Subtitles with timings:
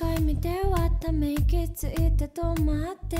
[0.00, 3.16] ない世界見てはため息ついて止まって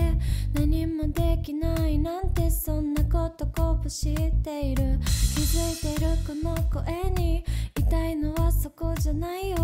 [0.54, 4.98] 何もできないなんてそんなことこぼしている。
[5.34, 7.44] 気づいてるこの声に
[7.78, 9.56] 痛いのはそこじゃないよ。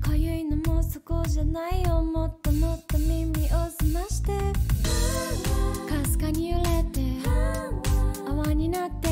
[0.00, 2.02] かゆいのもそこじゃないよ。
[2.02, 4.32] もっともっと耳を澄まして。
[5.88, 7.00] かすかに揺れて。
[8.26, 9.08] 泡になって。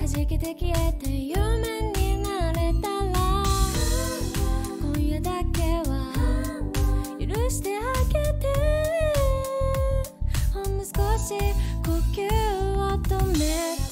[0.00, 1.10] 弾けて消えて。
[1.10, 1.77] 夢
[7.50, 8.46] してあげて。
[10.52, 11.34] ほんの少し
[11.84, 12.26] 呼吸
[12.76, 13.87] を止めて。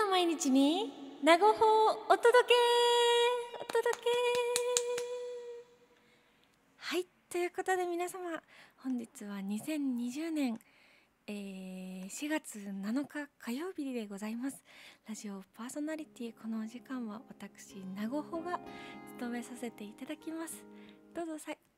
[0.00, 2.54] の毎日に名護法をお届け
[3.56, 4.08] お届け。
[6.78, 8.42] はいということで皆様
[8.82, 10.58] 本日は2020年、
[11.26, 14.64] えー4月7日火曜日でございます。
[15.06, 18.58] ラジオパーソナリティこのお時間は私名護法が
[19.18, 20.64] 務めさせていただきます。
[21.14, 21.69] どうぞさい。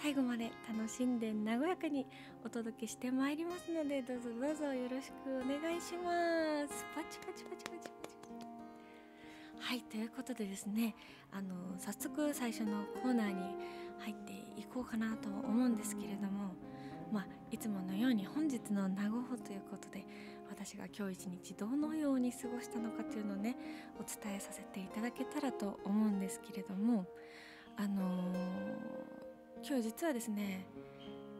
[0.00, 2.06] 最後まで楽しんで和やかに
[2.44, 6.84] お届けしてまいりますのでどうぞどうぞよろしくお願いします。
[6.94, 7.90] パチパチパチパチパチ
[9.58, 10.94] はいということでですね
[11.32, 13.34] あの早速最初のコーナーに
[13.98, 16.54] 入っていこうかなと思うんですけれども
[17.12, 20.06] まあいつものように本日の名護法ということで
[20.48, 23.56] 私が今日一日どのように過ごしたのかというのをね
[23.98, 27.04] お伝えさせていただけたらと思うんですけれども
[27.76, 29.27] あのー
[29.66, 30.64] 今日実はですね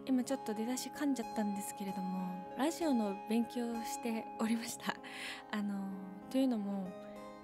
[0.06, 4.94] 今ちょっと出だし噛んじゃったんですけれどもラジオの勉強をしておりました。
[5.52, 5.74] あの
[6.30, 6.88] というのも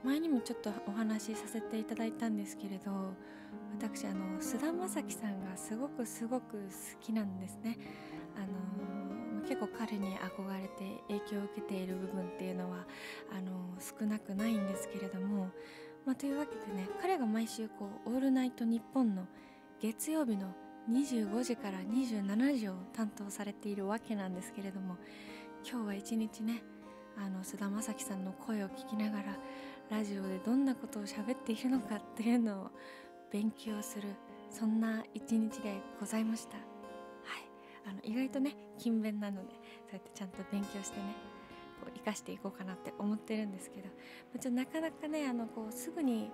[0.03, 3.15] 前にもちょっとお話しさせていただいたんですけれど
[3.79, 6.69] 私あの菅田将暉さんがすごくすごく好
[7.01, 7.79] きなんですね。
[8.37, 12.87] あの結構彼に憧れて影響を受けている部分っていうのは
[13.31, 15.51] あの少なくないんですけれども、
[16.07, 19.27] まあ、というわけでね彼が毎週こう「オールナイトニッポン」の
[19.81, 20.55] 月曜日の
[20.91, 24.97] 25時から27時を担当されているわけなんですけれども
[25.69, 26.63] 今日は一日ね
[27.17, 29.37] あの菅田将暉さんの声を聞きながら
[29.91, 32.71] ラジオでどんなことを喋っているのかっていうのを
[33.31, 34.09] 勉強する
[34.51, 36.57] そんな一日でございました。
[36.57, 36.65] はい、
[37.87, 39.55] あの意外とね勤勉なので
[39.89, 41.05] そうやってちゃんと勉強してね
[41.81, 43.89] こう生かしていこうかなって思ってるんですけど
[44.39, 46.31] ちょなかなかねあのこうすぐに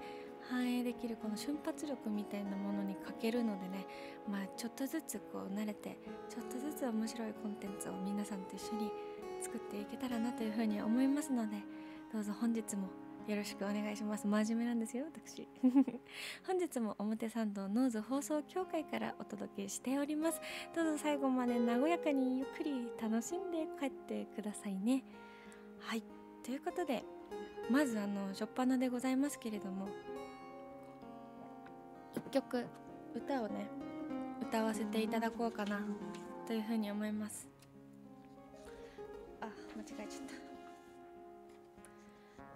[0.48, 3.87] 反映できるこの瞬発力みたいなものに欠けるのでね、
[4.28, 5.98] まあ、ちょっとずつこう慣れて
[6.28, 8.90] ちょっとずつ面白いコンテンツを皆さんと一緒に
[9.40, 11.56] 作っていけたらなというふうに思いますので
[12.12, 12.88] どうぞ本日も
[13.26, 14.26] よろしくお願いします。
[14.26, 15.46] 真面目なんですよ私。
[16.44, 20.40] 本日も表参道ノーズ放送協会からお届けしております。
[20.75, 25.04] どうぞ最後まで和やかにゆっくり楽しんで帰ってくださいね。
[25.78, 26.02] はい。
[26.43, 27.04] ということで
[27.70, 29.88] まずあの初っ端でございますけれども
[32.14, 32.66] 一曲
[33.14, 33.68] 歌をね
[34.40, 35.80] 歌わせていただこうかな
[36.46, 37.48] というふうに思います。
[39.40, 39.46] あ
[39.76, 40.26] 間違えちゃっ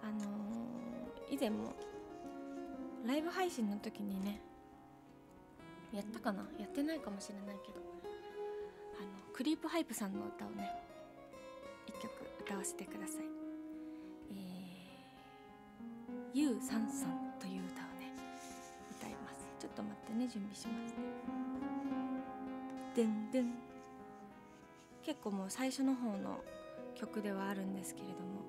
[0.01, 0.07] た。
[0.07, 1.73] あのー、以前も
[3.05, 4.41] ライブ配信の時にね
[5.93, 6.45] やったかな？
[6.59, 7.79] やってないかもしれないけど
[8.99, 10.69] あのクリープハイプさんの歌をね
[11.87, 12.11] 一曲
[12.41, 13.17] 歌わせてください。
[14.31, 17.24] えー、ゆうさんさん。
[19.75, 20.97] と待ってね準備しますね。
[22.95, 23.53] でんでん。
[25.03, 26.39] 結構もう最初の方の
[26.95, 28.41] 曲ではあるんですけれども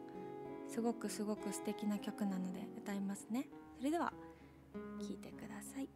[0.69, 3.49] すごくすごく素敵な曲なので歌いますね。
[3.79, 4.13] それでは
[4.99, 5.89] 聴いてください。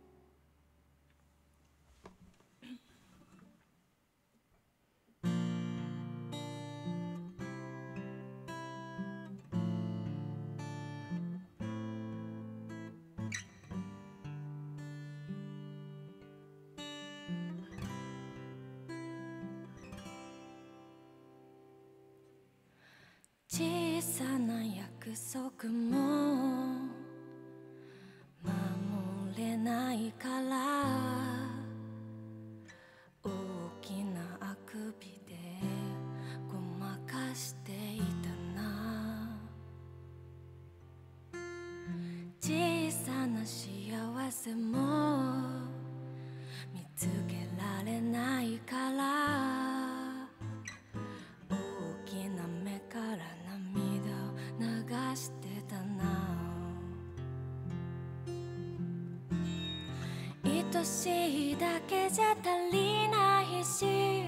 [61.60, 64.24] だけじゃ足りないし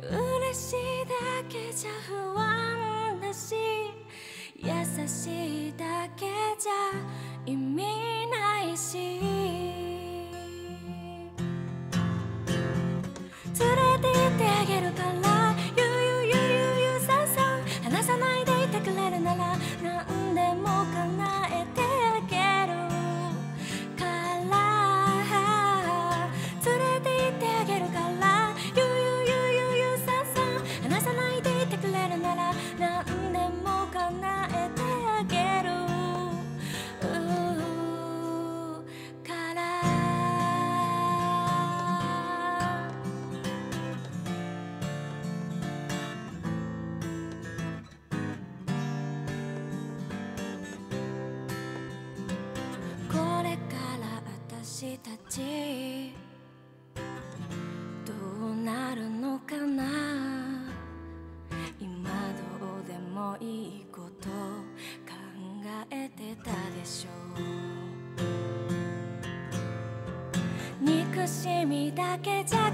[0.00, 3.56] 嬉しいだけじゃ不安だし
[4.54, 5.57] 優しい
[72.22, 72.67] けじゃ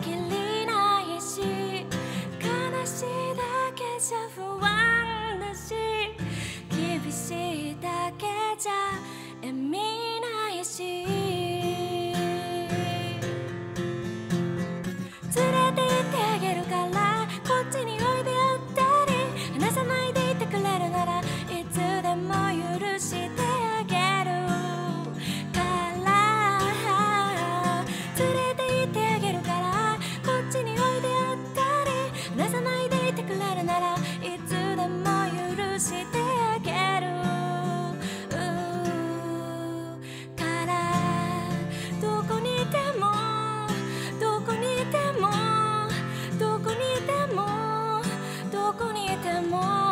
[49.43, 49.84] more.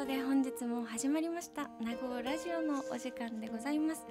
[0.00, 4.06] ことで本日も始まりました「名護ラジオ」のお時間でございます。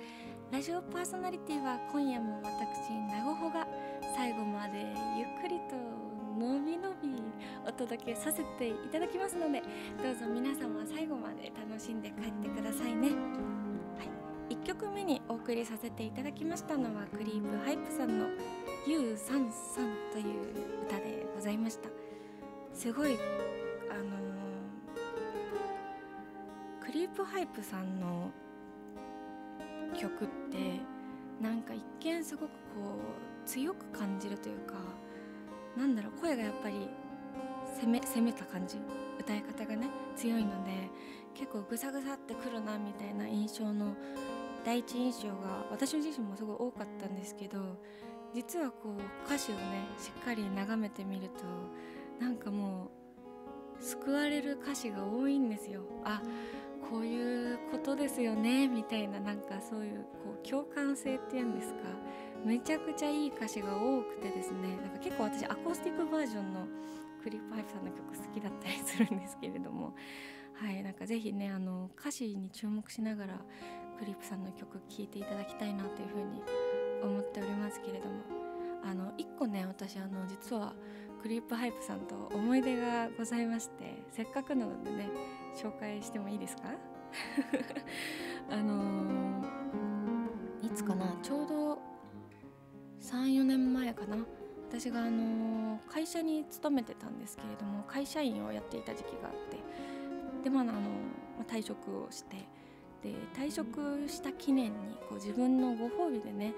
[0.52, 3.68] ラジオパーソナリティは今夜も私名護穂が
[4.16, 4.86] 最後まで
[5.18, 5.76] ゆっくりと
[6.40, 7.20] のびのび
[7.68, 9.64] お届けさせていただきますので
[10.04, 13.16] どうぞ皆様最後まで楽しんで帰ってくださいね、は
[14.48, 18.28] い、1曲目にお送りさせていただきましたのはクリープハイプさんの
[18.86, 21.90] 「ゆうさんさん」という歌でございました。
[22.74, 23.18] すごい
[26.90, 28.32] クリープハイプさんの
[29.96, 30.80] 曲って
[31.40, 32.56] なんか一見すごくこ
[33.46, 34.74] う強く感じるというか
[35.78, 36.90] なんだろう声がやっぱり
[37.80, 38.78] 攻め攻めた感じ。
[39.20, 40.90] 歌い方がね強いので
[41.36, 43.96] 結構グサグサってくるなみたいな印象の
[44.66, 47.78] 第一印象が私自身もすごい多かったんですけど
[48.34, 49.62] 実はこう歌詞をね
[50.00, 51.44] しっかり眺めてみると
[52.20, 52.90] なんかも
[53.80, 55.84] う救われる歌詞が多いんですよ。
[56.04, 56.24] あ
[56.90, 61.80] こういうことですよねみたいななんかそういうこう共感性っていうんですか。
[62.46, 64.78] めちゃくちゃいい歌詞が多くてですね。
[64.78, 66.68] なんか結構私アコースティックバージョンの
[67.22, 69.94] クリープハイプさんの曲好きだったりするんですけれども。
[70.54, 73.40] はいなんかぜひねあの歌詞に注目しながら
[73.98, 76.42] クリープさんの曲聴いていただきたいなというふうに
[77.02, 78.40] 思っておりますけれども。
[78.84, 80.74] あの1個ね私あの実は
[81.22, 85.10] クリープハイプさんと思い出がございましてせっかくなのでね
[85.56, 86.70] 紹介してもいいですか？
[88.50, 91.18] あのー、いつかな？
[91.22, 91.80] ちょうど
[93.02, 94.18] 34年前かな？
[94.70, 100.74] 私があの会社に勤めてたんですけれども会社員をやっていた時期があってでまああの
[101.48, 102.38] 退職をして
[103.02, 106.54] で退職した記念にこう自分のご褒美でね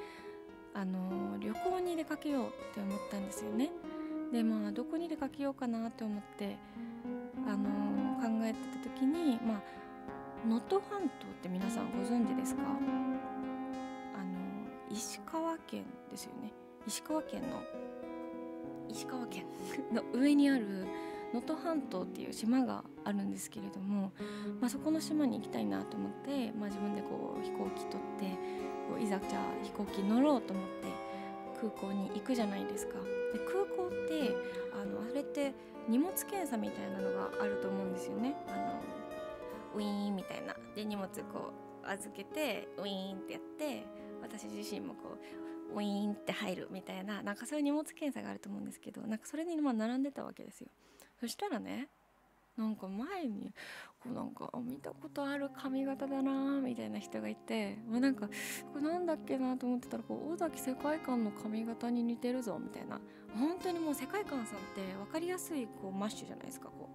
[0.73, 3.71] あの旅行に出かけようって思ったんですよね。
[4.33, 6.57] でまあどこに出かけようかなって思って
[7.47, 7.69] あの
[8.21, 9.61] 考えてた時にまあ
[10.47, 11.09] 能登半島っ
[11.41, 12.61] て皆さんご存知ですか？
[12.63, 14.29] あの
[14.89, 16.51] 石川県ですよね
[16.87, 17.47] 石川県の
[18.89, 19.45] 石川県
[19.91, 20.85] の上にある
[21.33, 24.11] 能登半島っていう島があるんですけれども、
[24.59, 28.25] まあ、そこの島に行きたいなと思って、まあ、自分でこう飛行機取って
[28.89, 30.87] こういざじゃあ飛行機乗ろうと思って
[31.61, 32.95] 空港に行くじゃないですか。
[33.31, 34.35] で空港って
[34.73, 35.53] あのあれって
[35.87, 38.35] 荷物検査みたいなのがあると思うんですよね。
[38.47, 38.81] あの
[39.75, 40.55] ウィーンみたいな。
[40.75, 43.85] で荷物こう預けてウィーンってやって
[44.21, 45.17] 私自身もこ
[45.73, 50.67] うウィーンって入るみたいななんかそういう荷物検査があると思うんですけどなんかそれにまあ並んでたわけですよ。
[51.19, 51.89] そしたらね
[52.57, 53.53] なんか前に
[54.03, 58.27] こうなんか見たことある髪型だなみたいな人がいて、まあ、なんか
[58.73, 62.99] これなんだっけなと思ってたらこう尾崎世界観の髪型に似てるぞみたいな。
[63.37, 66.89] 本当にもう世界観さんって分かりやすいこうマッシュじゃないですかこ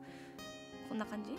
[0.87, 1.31] うこんな感じ？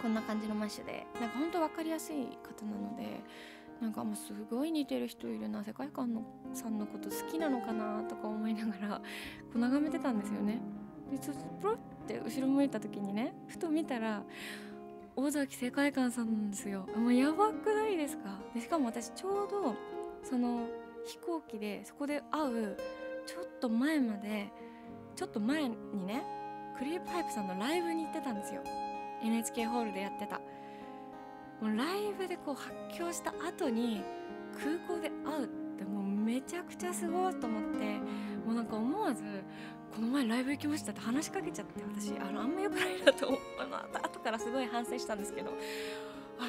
[0.00, 3.20] こんな感じのマッシュでなんか本当分かりやすい方なので
[3.80, 6.22] なんかもうすごい似てる人いるな世界観の
[6.52, 8.98] さんのこと好きなのかなとか思いながら
[9.52, 10.60] こう眺めてたんですよね。
[11.10, 14.24] でちょっとプロって後ろ向いた時にねふと見たら
[15.14, 16.86] 尾崎世界観さんなんですよ。
[16.96, 18.38] もうやばくないですか？
[18.54, 19.74] でしかも私ちょうど
[20.24, 20.66] その
[21.04, 22.76] 飛行機でそこで会う
[23.62, 24.48] と前まで
[25.14, 26.24] ちょっと前にね
[26.76, 28.62] クリープハイプさんのライブに行ってたんですよ。
[29.22, 30.40] NHK ホールでやってた。
[31.60, 34.02] もうライブでこう発狂した後に
[34.58, 37.98] 空港で会うってもうめちゃくちゃすごいと思って
[38.44, 39.22] もうなんか思わず
[39.94, 45.52] この前ライブ行きましたって話しかけちゃって私あのあんま良くないなと思あの後からすごい反省したんですけど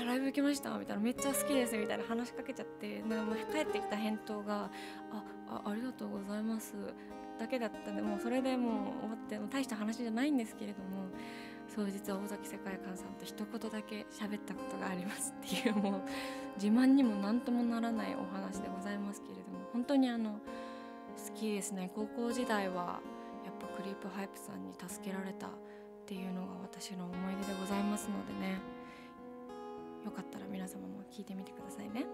[0.02, 4.70] あライブ行きましたみたいなめっちゃ好きですみたいな話しかけちゃってなんかもう帰ってきた返答が
[5.12, 6.74] ああありがとうございます
[7.40, 8.72] だけだったんでもうそれでもう
[9.02, 11.10] 終わっても大した話じゃないんですけれども
[11.68, 16.02] そう実は尾崎世界観さんと一言だけ喋ったことがありますっていう もう
[16.56, 21.92] 自慢にも何ともならないお話でございますけれども本当にあの好きですね。
[21.96, 23.00] 高校時代は
[23.46, 25.50] やっぱクリープハイプさんに助けられたっ
[26.06, 28.73] ていうのが私の思い出でございますのでね。
[30.04, 32.06] よかったら皆様も聞いてみてくださいね。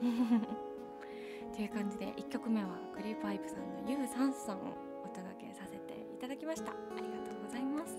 [1.54, 6.70] という感じで1曲目はクリープハイプさんの「ユーサンソン」をお届けさせていただきました。
[6.72, 7.96] ありがとうございます。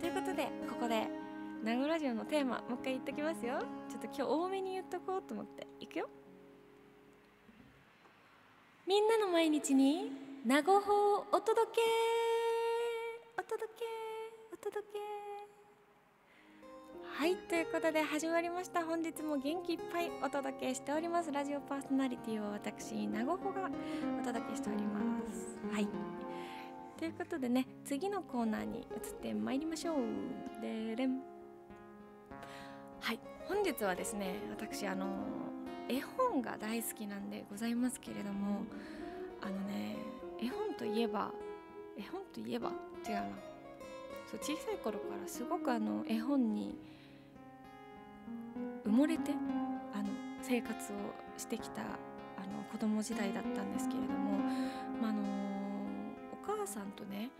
[0.00, 1.08] ということでここで
[1.62, 6.08] 名護ラジオのテーマもう一回言っときますよちょっと今日多めに言っとこうと思っていくよ
[8.84, 10.10] みんなの毎日に
[10.44, 11.80] 名護法お届け
[13.38, 13.84] お届け
[14.52, 15.31] お届け
[17.14, 18.84] はいということで始まりました。
[18.84, 21.30] 本日も元気いっぱいお届けしております。
[21.30, 23.68] ラジオパーソナリティは私なごほが
[24.20, 25.00] お届けしておりま
[25.30, 25.58] す。
[25.70, 25.86] はい。
[26.98, 28.86] ということでね次のコーナーに移っ
[29.20, 29.96] てまいりましょう。
[30.62, 31.20] でれん。
[33.00, 33.20] はい。
[33.44, 35.06] 本日はですね私あの
[35.90, 38.62] 絵本が大好きなんでございますけれども
[39.42, 39.96] あのね
[40.42, 41.30] 絵本といえば
[41.96, 42.70] 絵本といえば
[43.06, 43.22] 違うな
[44.30, 46.74] そう小さい頃からすごくあの絵本に
[48.86, 49.32] 埋もれて
[49.92, 50.08] あの
[50.42, 50.96] 生活を
[51.36, 51.84] してきたあ
[52.46, 54.38] の子供時代だったんですけれども、
[55.00, 55.22] まあ、あの
[56.32, 57.30] お母さんとね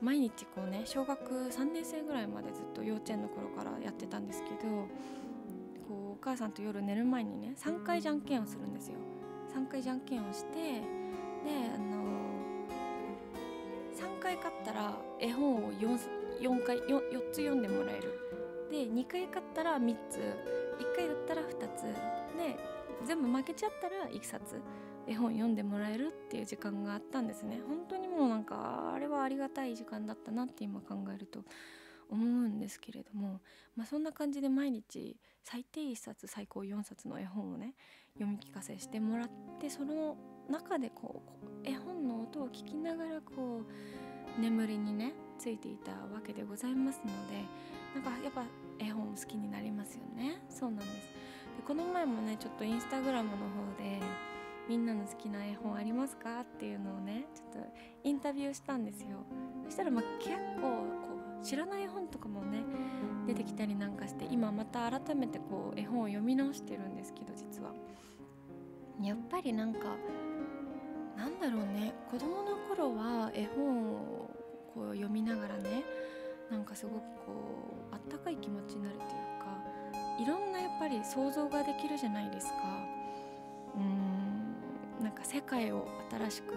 [0.00, 4.56] 毎日こうね小学3年生ぐらいまでずっと幼稚園の頃からやってたんですけど
[5.88, 8.94] こうお母さんと夜寝る前にね3回じゃんけんをするんですよ。
[9.54, 10.82] 3回じゃんけんをしてで
[11.74, 12.04] あの
[13.96, 15.98] 3回勝ったら絵本を 4,
[16.40, 18.37] 4回 4, 4つ読んでもらえる
[18.70, 22.58] で2回勝ったら3つ1回だったら2つで
[23.06, 24.60] 全部負けちゃったら1冊
[25.06, 27.60] 絵本読んでもらえるっていう時間があったんですね。
[27.66, 31.44] 本当にもうなんかあれはありがたい時間だったなって今考えると
[32.10, 33.40] 思うんですけれども、
[33.74, 37.74] まあ、そんな感じで毎日最低1冊最高4冊の絵本をね
[38.14, 40.16] 読み聞かせしてもらってその
[40.50, 41.22] 中でこ
[41.64, 43.62] う絵本の音を聞きながらこ
[44.38, 47.44] う眠りにねついていたわけでございますので
[47.94, 48.42] なんかやっぱ
[48.78, 50.42] 絵本好きになりますよね。
[50.50, 50.88] そうなんです。
[50.88, 53.42] でこの前もねちょっとインスタグラムの方
[53.82, 54.00] で
[54.68, 56.40] みんなの好きな絵本ありますか？
[56.40, 57.68] っていうのをねちょっと
[58.04, 59.24] インタビューしたんですよ。
[59.64, 62.58] そしたらま結構こう知らない絵本とかもね
[63.26, 67.72] 出てきたりなんかして今また改めてこう絵本を読み直してるんですけど実は。
[69.00, 69.96] やっぱりなんか
[71.16, 71.94] なんだろうね。
[72.10, 74.30] 子供の頃は絵本を
[74.78, 75.82] こう読みながらね
[76.50, 77.32] なんかすごくこ
[77.90, 82.54] うあったかい気持ちになるというかいろんなやっぱり想像ができるじゃないですか。
[83.76, 86.54] うんなんか世界を新しく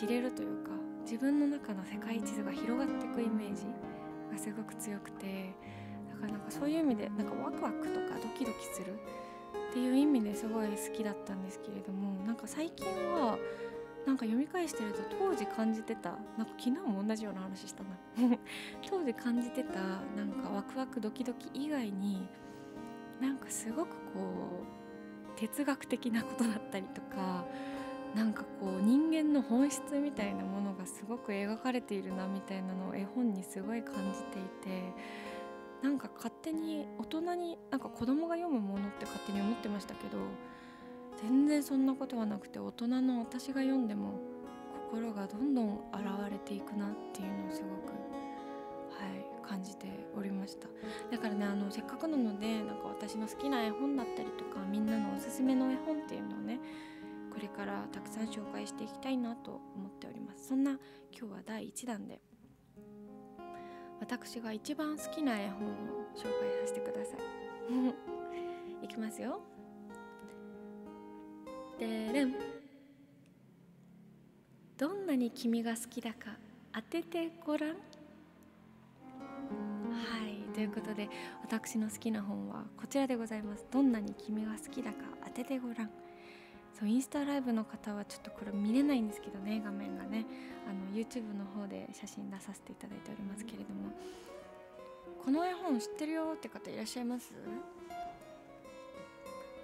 [0.00, 0.70] 知れるというか
[1.02, 3.64] 自分の中の世界地図が広がっていくイメージ
[4.30, 5.54] がすごく強くて
[6.08, 8.94] だからなんかそういう意味でなんかワクワクとかドキドキする
[9.70, 13.38] っていう意味ですごい好きだったんですけれどもなんか最近は
[14.06, 18.38] なんか読み返してると当時感じてたなんか昨日も同じような話したな。
[18.88, 19.80] 当時感じてた
[20.16, 22.28] なんかワクワクドキドキ以外に
[23.20, 24.64] なんかすごくこ
[25.34, 27.44] う哲学的なことだったりとか
[28.14, 34.94] なんかこう人間の本質みたいなものがすごく描かれているなみたいなのを絵本にすごい感じていて
[35.82, 40.18] なんか勝手に大人になんか子供が読むものって勝手に思ってましたけど
[41.16, 44.20] 全然そんなことはなくて大人の私が読んでも
[44.90, 47.92] 心がどんどん現れていくなっていうのをすごく
[49.00, 50.68] はい感じておりました。
[51.10, 56.60] だからねあのせっかくなのでなんか私の好きな絵本だったりとかみんなのおすすめの絵本っていうのをね
[57.32, 60.48] これからたくさん紹介していきたいなと思っております。
[60.48, 60.78] そんな
[61.12, 62.20] 今日は第1弾で
[64.00, 65.70] 私が一番好きな絵本を
[66.14, 67.20] 紹介させてください。
[68.84, 69.55] いきますよ。
[71.78, 72.34] でれん
[74.78, 76.36] どんなに君が好きだか
[76.72, 77.70] 当ててごらん。
[77.70, 77.74] は
[80.26, 81.08] いということで
[81.42, 83.66] 私の好きな本はこちらでございます。
[83.70, 85.90] どんなに君が好きだか当ててごらん。
[86.78, 90.26] そうインスタライブの方はちょっとこれ見れないんですけどね画面がね。
[90.68, 93.92] あの YouTube の方で写真出させていただいておりますけれども。
[95.24, 97.32] この絵本知ってるよって方いらっしゃいます？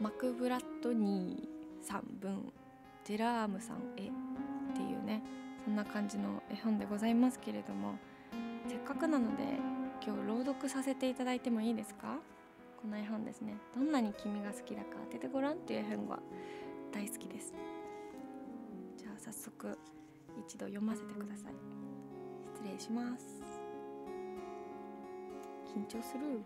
[0.01, 1.49] マクブラッドニ
[1.83, 2.53] さん分
[3.05, 4.13] ジェラームさんへっ
[4.75, 5.23] ていうね
[5.65, 7.99] そんな感じの絵本でございますけれども
[8.69, 9.43] せっかくなので
[10.05, 12.19] 今日朗読させていただいてもいいですか？
[12.81, 13.55] この絵本ですね。
[13.77, 16.19] どんなに君が好きだか当ててごらんっていう絵本が
[16.93, 17.55] 大好きです。
[18.97, 19.79] じゃあ早速
[20.47, 21.53] 一度読ませてください。
[22.57, 23.41] 失礼します。
[25.65, 26.43] 緊張する。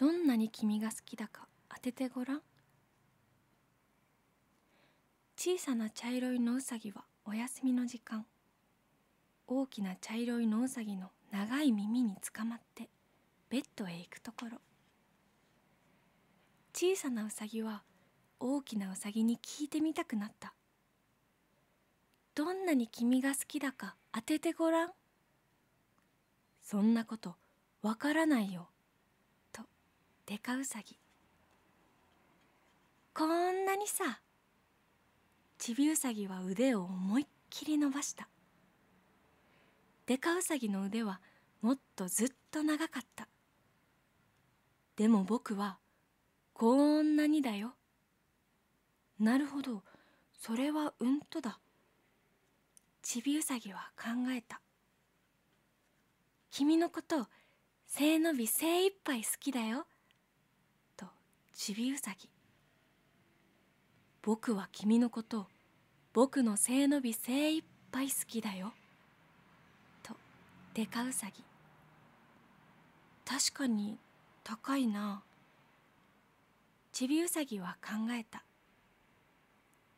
[0.00, 2.40] どんなに君が好きだか当ててごらん。
[5.36, 8.24] 小さな茶色い野うさぎはお休みの時間。
[9.46, 12.88] 大きな茶色い野うさぎの長い耳につかまって
[13.50, 14.58] ベッドへ行くところ。
[16.72, 17.82] 小さなうさぎは
[18.38, 20.54] 大きなうさぎに聞いてみたくなった。
[22.34, 24.92] どんなに君が好きだか当ててごらん。
[26.62, 27.34] そんなこと
[27.82, 28.70] わからないよ。
[30.30, 30.96] デカウサギ
[33.12, 34.20] こんなにさ
[35.58, 38.28] ちびうさぎは腕を思いっきり伸ばした。
[40.06, 41.20] デカウサギの腕は
[41.62, 43.26] もっとずっと長かった。
[44.94, 45.78] でも僕は
[46.52, 47.74] こんなにだよ。
[49.18, 49.82] なるほど
[50.38, 51.58] それはうんとだ。
[53.02, 54.60] ちびうさぎは考えた。
[56.52, 57.26] 君のこと
[57.88, 59.86] 背伸び精一杯好きだよ。
[61.62, 62.26] ちびうさぎ。
[64.22, 65.46] 僕は君のこと
[66.14, 68.72] 僕の背伸び精一杯好きだよ。
[70.02, 70.14] と
[70.72, 71.44] デカウサギ。
[73.26, 73.98] 確かに
[74.42, 75.22] 高いな。
[76.92, 78.42] ちびうさぎは考えた。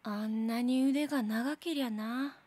[0.03, 2.39] あんなに腕が長けりゃな。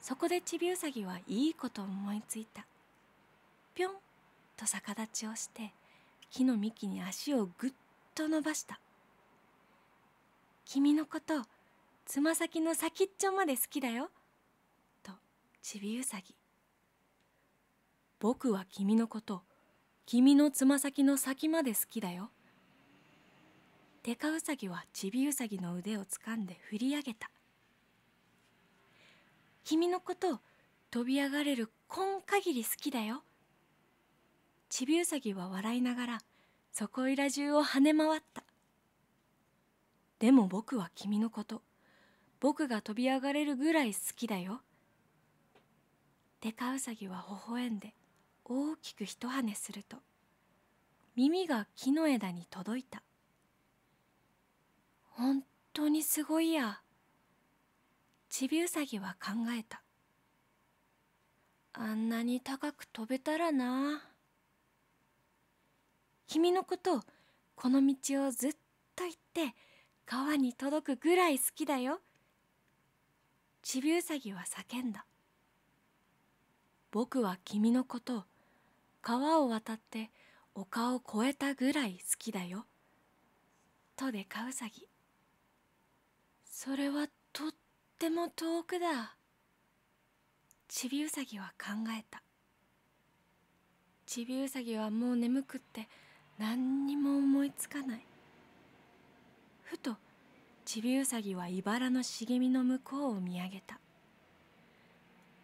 [0.00, 2.64] そこでちびうさぎはいいこと思いついた。
[3.74, 3.92] ぴょん
[4.56, 5.74] と逆立ちをして
[6.30, 7.70] 木の幹に足をぐっ
[8.14, 8.80] と伸ばした。
[10.64, 11.42] 君のこと
[12.04, 14.10] つま先の先っちょまで好きだよ。
[15.02, 15.12] と
[15.62, 16.34] ちびうさぎ。
[18.20, 19.42] 僕は君のこと
[20.06, 22.30] 君のつま先の先まで好きだよ。
[24.02, 27.30] デカウサギはちびウサギの腕をつかんで振り上げた。
[29.64, 30.40] 君のこと
[30.90, 33.22] 飛び上がれる今限り好きだよ。
[34.68, 36.18] ちびうさぎは笑いながら
[36.72, 38.44] そこいら中を跳ね回った。
[40.18, 41.62] でも僕は君のこと
[42.40, 44.60] 僕が飛び上がれるぐらい好きだよ。
[46.40, 47.94] デカウサギは微笑んで
[48.44, 49.96] 大きく一跳ねすると
[51.16, 53.02] 耳が木の枝に届いた。
[55.10, 56.80] 本当にすごいや。
[58.28, 59.82] ちびうさぎは考えた。
[61.72, 64.07] あんなに高く飛べたらな。
[66.28, 67.00] 君のこと
[67.56, 68.50] この道をずっ
[68.94, 69.54] と行って
[70.04, 72.00] 川に届くぐらい好きだよ。
[73.62, 75.06] ちびうさぎは叫んだ。
[76.90, 78.24] 僕は君のこと
[79.00, 80.10] 川を渡って
[80.54, 82.66] 丘を越えたぐらい好きだよ。
[83.96, 84.86] とでかうさぎ。
[86.44, 87.50] それはとっ
[87.98, 89.16] ても遠くだ。
[90.68, 92.22] ちびうさぎは考えた。
[94.04, 95.88] ちびうさぎはもう眠くって
[96.38, 98.04] 何にも思いつかない。
[99.64, 99.96] ふと
[100.64, 103.78] ちびうさぎは茨の茂みの向こうを見上げた。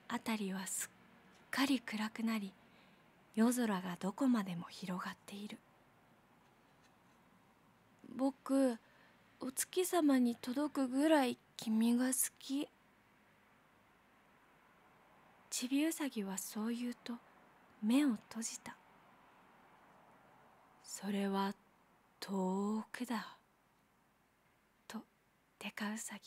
[0.08, 2.52] 辺りはすっかり暗くなり
[3.34, 5.58] 夜空がどこまでも広がっている。
[8.16, 8.78] 僕
[9.40, 12.68] お月様に届くぐらい君が好き。
[15.50, 17.14] ちびうさぎはそう言うと
[17.82, 18.76] 目を閉じた。
[20.96, 21.52] それは
[22.20, 23.36] 遠くだ。
[24.86, 24.98] と
[25.58, 26.20] デカウサギ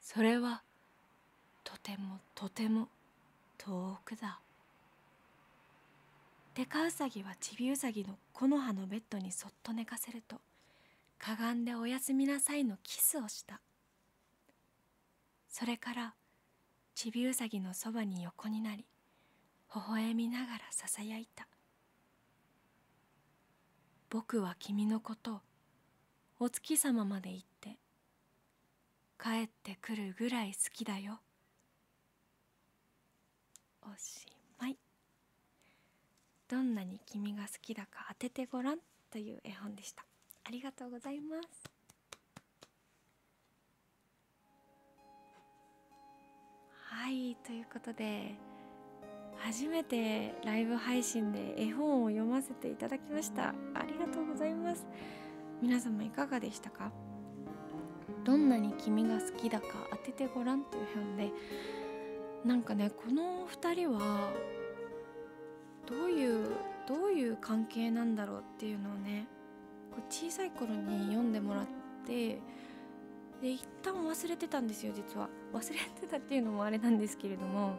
[0.00, 0.60] それは
[1.62, 2.88] とてもとても
[3.58, 4.40] 遠くだ。
[6.56, 10.40] デカウサギはちびうさぎの木の葉のベッドにそっと寝かせると
[11.16, 13.60] かがんでおやすみなさいのキスをした。
[15.48, 16.14] それから
[16.96, 18.84] ちびうさぎのそばに横になり
[19.72, 21.46] 微笑みながらささやいた。
[24.14, 25.40] 僕は君のこと
[26.38, 27.78] お月様まで行って
[29.20, 31.18] 帰ってくるぐらい好きだよ。
[33.82, 34.24] おし
[34.60, 34.76] まい。
[36.48, 38.78] どんなに君が好きだか当ててごらん
[39.10, 40.04] という絵本でした。
[40.44, 41.64] ありがとうございます。
[46.84, 48.36] はいということで
[49.44, 53.48] 初めてライブ配信で絵本を読ませていただきました。
[53.74, 54.86] ありがとうございます。
[55.60, 56.90] 皆様いかがでしたか？
[58.24, 61.30] どんなに君が好きだか当ててごらんという本で。
[62.42, 64.30] なんかねこの2人は
[65.86, 66.46] どういう
[66.88, 69.26] どういう関係なんだろうっていうのをね
[70.08, 71.66] 小さい頃に読んでもらっ
[72.06, 72.40] て
[73.42, 75.28] で一旦忘れてたんですよ実は。
[75.52, 77.78] 忘れてたっていうのもあれなんですけれども。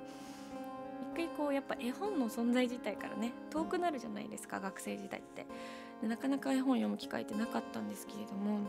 [1.16, 5.46] 回こうやっぱ絵本の存在自体からね遠くなるじゃないですか学生時代って。
[6.02, 8.60] でなかなか絵本読む機会ってなかったんですけれども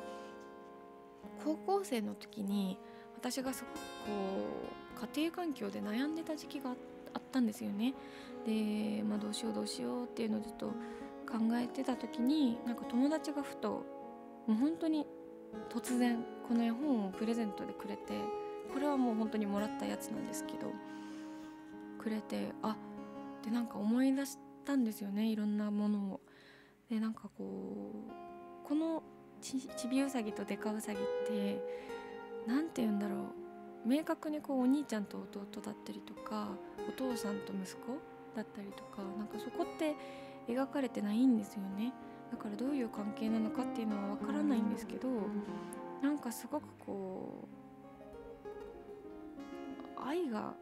[1.44, 2.78] 高校生の時に
[3.16, 3.80] 私がすごくこ
[5.12, 7.94] う家庭環境で悩んでた時期があったんですよね。
[8.46, 10.74] で、まあ、どうしようどうしようっていうのをずっと考
[11.54, 13.84] えてた時になんか友達がふと
[14.46, 15.06] もう本当に
[15.70, 18.14] 突然この絵本をプレゼントでくれて
[18.72, 20.72] これはもう本当にもらったやつなんですけど
[22.06, 22.76] くれてあ
[23.44, 26.20] でなんか思い出したんですよねいろんなものを。
[26.88, 27.90] でなんかこ
[28.64, 29.02] うこの
[29.40, 31.60] ちびうさぎとデカウサギって
[32.46, 33.16] 何て言うんだろ
[33.84, 36.50] う明確にこうお兄ちゃんと弟だったりとか
[36.88, 37.98] お父さんと息子
[38.36, 39.96] だったりとかなんかそこって
[40.48, 41.92] 描かれてないんですよね
[42.30, 45.08] だからどういう関係なのかっていうのはわからないんですけど
[46.02, 47.48] なんかすごくこ
[49.96, 50.54] う愛が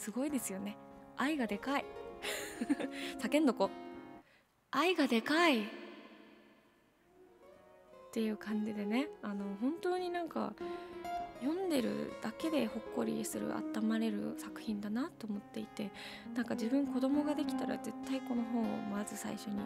[0.00, 0.78] すごいですよね。
[1.18, 1.84] 愛がでかい。
[3.20, 3.70] 叫んどこ。
[4.70, 5.64] 愛がでかい。
[5.64, 5.66] っ
[8.10, 9.10] ていう感じでね。
[9.20, 10.54] あの本当になんか
[11.42, 15.90] 読んでるだけでほっこりする温まれる作品だなと思っていて
[16.34, 19.56] なんか自分子供ができたら絶対この本をまず最初に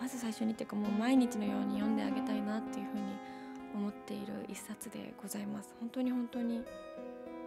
[0.00, 3.02] まず最初にっていうかもう毎日のように読んであげたいなっていうふうに
[3.74, 5.74] 思っている一冊でございます。
[5.80, 6.64] 本当に本当に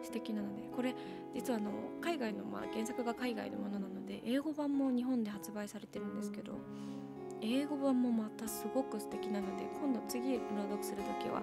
[0.03, 0.95] 素敵なのでこれ
[1.33, 6.53] 実はあの海外の、まあ、原作が海外のものなので英語版も日本で発売されてるんですけど
[7.41, 11.41] 英語版もまたすごく素敵なので今度次朗読する時は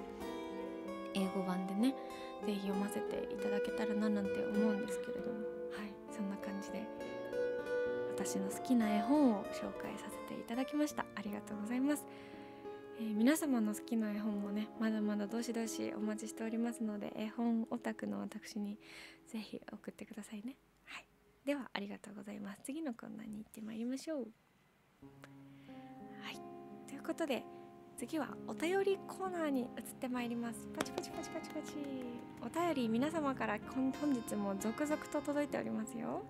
[1.14, 1.94] 英語版でね
[2.44, 5.54] 是非読ませていただけたらななんて思うんですけれども。
[5.74, 6.86] はいそんな感じで
[8.14, 11.04] 私の好きな絵本を紹介させていただきました。
[11.16, 12.04] ありがとうございます、
[13.00, 18.78] えー、皆様の好きな絵本もねまだまだどしどしお待ちしておりますので絵本オタクの私に
[19.26, 20.56] 是非送ってくださいね。
[20.84, 21.06] はい。
[21.44, 22.60] ではありがとうございます。
[22.64, 24.18] 次のコーナーに行ってまいりましょう。
[26.22, 26.40] はい。
[26.88, 27.42] ということで
[27.98, 29.66] 次はお便りコーナーに移っ
[30.00, 30.68] てまいります。
[30.76, 31.74] パチパチパチパチパチ。
[32.42, 36.22] お便り皆様から本日も続々と届いておりますよ。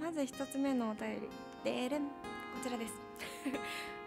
[0.00, 1.28] まず1つ目のお便り。
[1.64, 2.02] でれん。
[2.02, 2.08] こ
[2.62, 2.92] ちらです。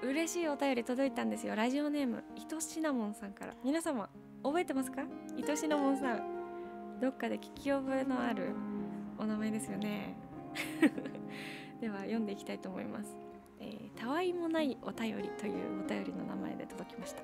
[0.04, 4.10] 嬉しいお便り届いたんですよラジオネームいとしなもんさんから皆様
[4.44, 5.04] 覚えてますか？
[5.38, 8.50] いとしなもんさんどっかで聞き覚えのある
[9.18, 10.18] お名前ですよね
[11.80, 13.16] では読んでいきたいと思います
[13.60, 17.22] えー、たわいもないお便りというお便りの名前で届きました。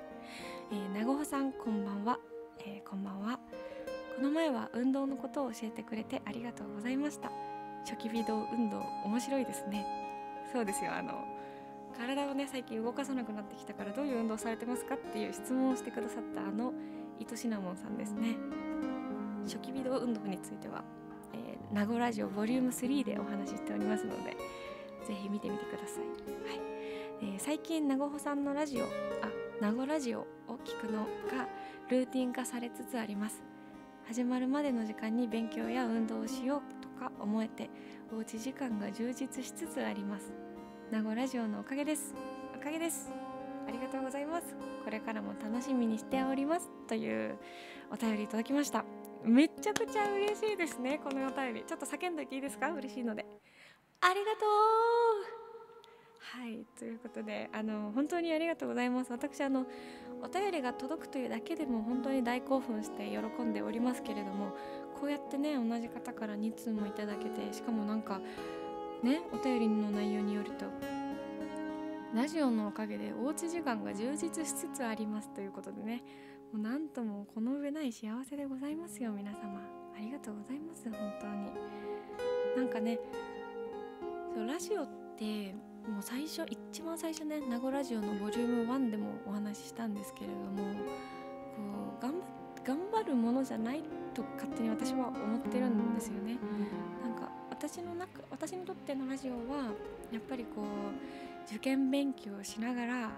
[0.72, 2.18] えー、なごほさんこんばんは、
[2.60, 3.38] えー、こんばんは。
[4.16, 7.30] この前は運動のことを教えてくれてありがとうございました。
[7.84, 9.86] 初期微動運動面白いですね。
[10.50, 11.39] そうですよあの
[11.96, 16.72] 体をね最近動かさなくなってきたからどういう運動されてますかっていう質問をしてくださったあの
[17.18, 18.36] 糸シナモンさんですね。
[19.44, 20.84] 初期微動運動については、
[21.32, 24.36] えー、名護ラジオボリューム3でお話ししておりますので
[25.06, 26.04] ぜひ見てみてください。
[26.04, 26.60] はい
[27.22, 28.88] えー、最近名護穂さんのラジオあ
[29.60, 30.26] 名護ラジオを
[30.64, 31.00] 聞くの
[31.30, 31.48] が
[31.90, 33.42] ルーティン化されつつあります。
[34.06, 37.70] 始まるまでの時間に勉強や運動をしようとか思えて
[38.12, 40.49] おうち時間が充実しつつあります。
[40.90, 42.14] 名護ラジオのおかげです。
[42.52, 43.08] おかげです。
[43.68, 44.56] ありがとうございます。
[44.84, 46.68] これからも楽しみにしております。
[46.88, 47.36] という
[47.92, 48.84] お便りいただきました。
[49.22, 51.64] めちゃくちゃ嬉しいですね、このお便り。
[51.64, 52.72] ちょっと叫んどいていいですか？
[52.72, 53.24] 嬉しいので。
[54.00, 55.40] ありがとう
[56.42, 59.66] はいということであの本当にありがとうございます私あの
[60.22, 64.54] お便りが届くというだけでも本当に大興奮して喜んでおりますけれども
[65.00, 68.20] こうやってね同じ方から2通もいただけてしかもなんか
[69.02, 70.66] ねお便りの内容によると
[72.14, 76.02] ラジオのおかげでおうち時間が充実しつつありますということでね
[76.52, 79.60] もうなんともこの上ない幸せでございますよ皆様
[79.96, 81.52] ありがとうございます本当に
[82.56, 82.98] なんかね
[84.34, 85.54] そうラジオって
[85.88, 90.74] もう最初一番最初ね名護ラジオのボリューム1でもお話ししたんですけれども
[91.54, 92.14] こう頑
[92.64, 93.82] 頑張るものじゃない
[94.14, 96.36] と勝手に私は思ってるんですよね。
[97.60, 99.64] 私の中私にとってのラジオは
[100.10, 100.64] やっぱりこう
[101.46, 103.10] 受験勉強をしながら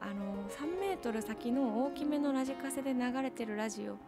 [0.00, 3.98] あの3メートル先の大きめのラジカセで流れてるラジオ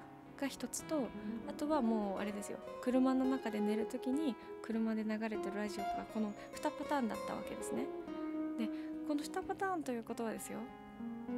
[0.41, 1.07] が一つと
[1.49, 7.87] あとはもうあれですよ車の中で寝る時に車で流れてるラジオがこの2パターンだったわけですね。
[8.59, 8.67] で
[9.07, 10.59] この2パターンということはですよ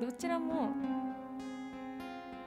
[0.01, 0.71] どちらも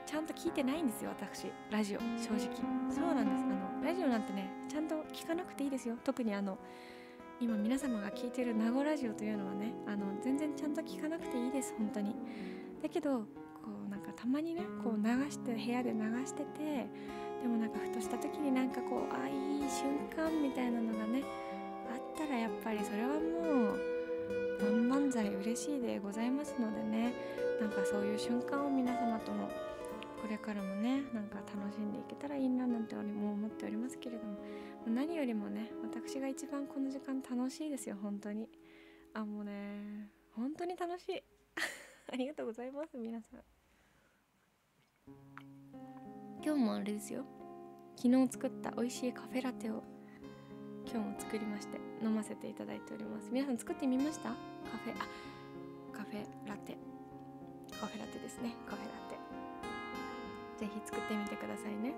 [0.09, 1.51] ちゃんと聞いてないんですよ私。
[1.69, 2.49] ラジオ正直。
[2.89, 3.43] そうなんです。
[3.43, 5.97] あのラジオなんてねちゃんと聞かなくていいですよ。
[6.03, 6.57] 特にあの
[7.39, 12.15] 今皆様が聞いてる名護ラジオというのはねあの全然ちゃんと聞かなくていいです本当に。
[12.81, 13.25] だけどこ
[13.85, 16.89] うなんかたまにねこう流して部屋で流してて
[17.43, 21.21] でもなんかふとした時になんかこうあいい瞬間みたいなのがね
[21.87, 27.13] あったらやっぱりそれはもう万々歳嬉しいでございますのでね
[27.61, 29.47] なんかそういう瞬間を皆様とも
[30.21, 34.37] これからもねなんか楽しんでいけたらいいななんても思っておりますけれども
[34.87, 38.49] 何よりもね私が一番この時間楽しいですよ本当に。
[39.13, 41.23] あもうね本当に楽しい。
[42.11, 43.43] ありがとうございます皆さん。
[46.43, 47.25] 今日もあれですよ。
[47.95, 49.83] 昨日作った美味しいカフェラテを
[50.85, 53.29] 今日も作りまして飲ませていただいております。
[53.31, 54.29] 皆さん作ってみました？
[54.29, 54.35] カ
[54.77, 55.07] フェあ
[55.91, 56.77] カフェラテ。
[57.79, 58.55] カフェラテですね。
[58.65, 59.08] カフェラテ。
[60.59, 61.93] ぜひ作ってみてくださいね。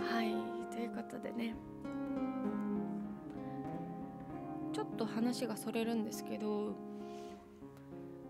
[0.00, 0.32] はい
[0.72, 1.56] ということでね。
[4.72, 6.76] ちょっと話がそれるんですけど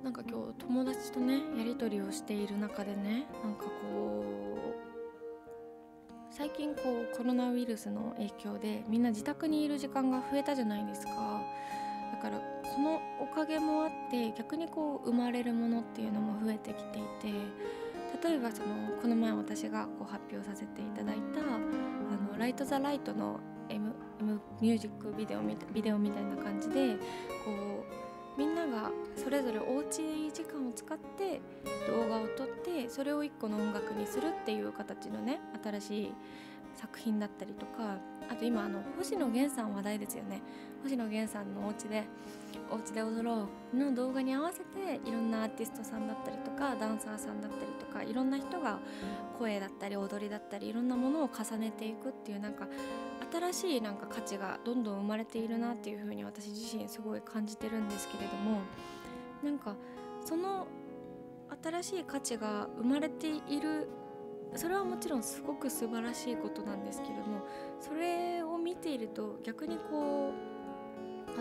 [0.02, 4.80] なんか今日友達とねやり取りをしている中でねなんかこう
[6.30, 6.80] 最近こ
[7.12, 11.42] うコロナウイルスの影響でみんな自宅にいる時間が増えたじゃないですか。
[12.12, 12.40] だから
[12.72, 17.32] そのおかげもあって逆にこう生まれるものっていうのも増えてきていて
[18.22, 18.68] 例えばその
[19.00, 25.40] この前私がこう発表させていただいたあのライト・ザ・ライトの M, M ミュージックビデオ
[25.72, 26.96] ビデオみたいな感じで
[27.44, 27.84] こ
[28.36, 31.40] うみんながそれぞれおうち時間を使って
[31.88, 36.12] 動画を撮ってそれを一個の音楽にするっていう形のね新しい
[36.76, 37.98] 作品だったりとか
[38.30, 40.40] あと今あの星野源さん話題ですよね。
[40.82, 42.04] 星野源さんのお家で
[42.70, 48.78] お家で踊ろうの動画に合わせていろんなアーティストさんだったりとかダンサーさんだったりとかいろんな人が
[49.38, 52.66] 声だったり踊りだったりいろんなものを重ねていくっていうなんか
[53.32, 58.60] 新しいなんか価値がどんどん生まれているなっていうふうに私自身すごい感じてるんですけれども
[59.42, 59.74] なんか
[60.24, 60.66] その
[61.62, 63.88] 新しい価値が生まれている
[64.56, 67.42] それはもちろんすごく素晴らしいことなんですけれども
[67.78, 70.50] それを見ていると逆にこう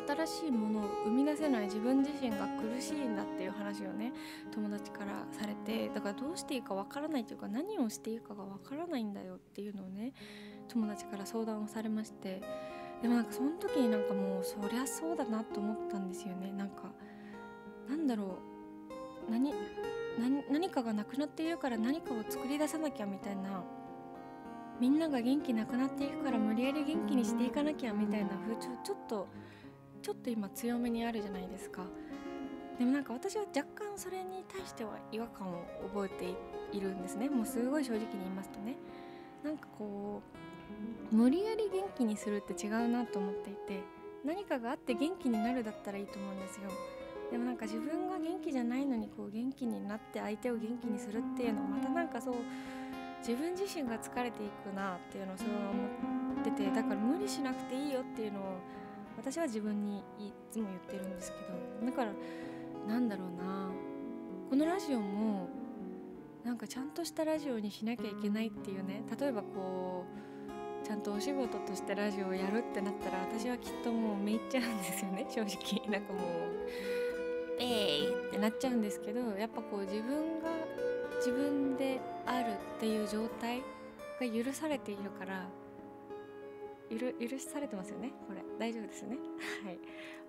[0.08, 4.14] 新しいものを生み出せない自分自身が苦しいんだっていう話をね
[4.52, 10.14] 友達からされてだからどうしていいかわからないというか何をしていいかがわからないんだよっていうのをね
[10.68, 12.42] 友達から相談をされまして
[13.02, 16.52] でもなんかその時になんかもうそりゃそうだなと思ったんですよね。
[16.52, 16.92] なんか
[17.88, 18.40] なんだろ
[19.28, 19.54] う何
[20.50, 23.64] 何かがなくなっているから何かを作り出さなきゃみたいな。
[24.80, 28.30] みんなが元気なくなっていくから無理やり元気にしていかなきゃみたいな。
[28.30, 29.28] 風潮ちょっと
[30.02, 31.84] ちょっと今強めにあるじゃないですか。
[32.78, 37.28] でもなんか私は若干それに対しては違和感を覚えているんですね。
[37.30, 38.78] もうすごい正直に言いますとね。
[39.44, 40.22] なんかこ
[41.12, 43.82] う無理やり元気にするって違うなと思っていて
[44.24, 46.70] 何かがあって元気になるだったらいいと思うんですよ。
[47.32, 52.36] でもなんか自分が元気じゃないのにこう元気になって相手を元気にするっていうのはまたなんかそう
[53.20, 58.44] 自分自身が疲れていくなっていうのをそう思っててだから無理しなくていいよっていうのを
[59.18, 61.38] 私は自分にいつも言ってるんですけ
[61.84, 62.12] どだから
[62.88, 63.70] なんだろうな
[64.50, 65.50] このラジオも
[66.44, 70.06] なんかちゃんとしたラジオにしなきゃいけないっていうね例えばこ
[70.84, 75.92] うちゃんとお仕事としてラジオをやるってなったら私はきっともうめいっちゃうんですよね正直。
[75.92, 76.99] なんかもう
[77.60, 80.50] えーってなっちゃうんですけどやっぱこう自分が
[81.18, 83.62] 自分であるっていう状態
[84.20, 85.48] が許されているから
[86.90, 86.98] 許
[87.38, 88.42] されてますよねこれ。
[88.58, 89.18] 大丈夫ですよね？
[89.64, 89.80] はい。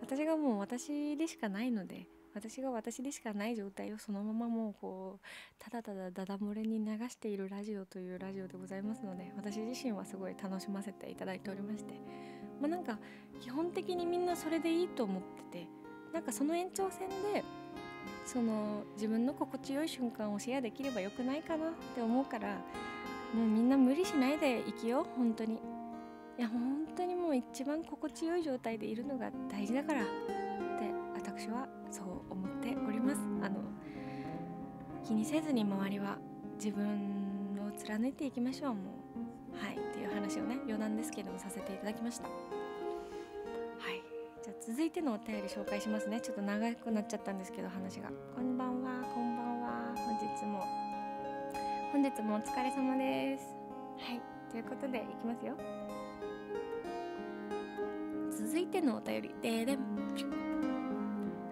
[0.01, 5.27] 私がもう私でしかないので私が私でしかない状態をそのままもうこう
[5.59, 11.95] ただただダダ漏れに流しているラジオというラジオでございますので私自身はすごい楽しませていただいておりまして。
[12.61, 12.99] まあなんか
[13.41, 15.67] 基本的にみんなそれでいいと思ってて
[16.13, 17.45] なんかその延長線で
[18.25, 22.55] その自分の心地よい瞬間をシェアできればよくないかなって思うから
[23.35, 25.61] もうみんな無理しないで生きよう本当に。
[26.39, 30.11] いや本当にもう一番心地よい状態でいるのが大事だからって
[31.15, 33.21] 私はそう思っております。
[33.43, 33.61] あの
[35.05, 36.17] 気にせずに周りは
[36.55, 38.81] 自分を貫いていきましょうも
[39.53, 39.65] う。
[39.65, 42.60] はいっていう話をね余談ですけどもさせていただきました。
[44.51, 46.21] じゃあ続いてのお便り紹介しますね。
[46.21, 48.09] ちょっと長くなっちゃったんですけど話が。
[48.35, 49.01] こんばんは。
[49.15, 49.95] こんばんは。
[49.95, 50.65] 本日も。
[51.93, 53.45] 本日もお疲れ様です。
[53.99, 54.21] はい。
[54.51, 55.55] ということでいきますよ。
[58.33, 59.79] 続いてのお便りででん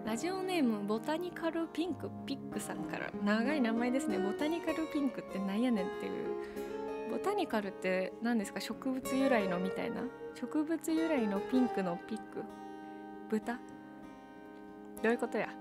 [0.05, 2.09] ラジオネームボタニカルピンク。
[2.25, 3.09] ピックさんから。
[3.23, 4.19] 長い名前ですね。
[4.19, 7.11] ボタニカルピンクってなんやねんっていう。
[7.11, 8.59] ボタニカルって何ですか？
[8.59, 10.01] 植物由来のみたいな？
[10.35, 12.43] 植物由来のピンクのピック？
[13.29, 13.59] 豚？
[15.03, 15.49] どういうことや？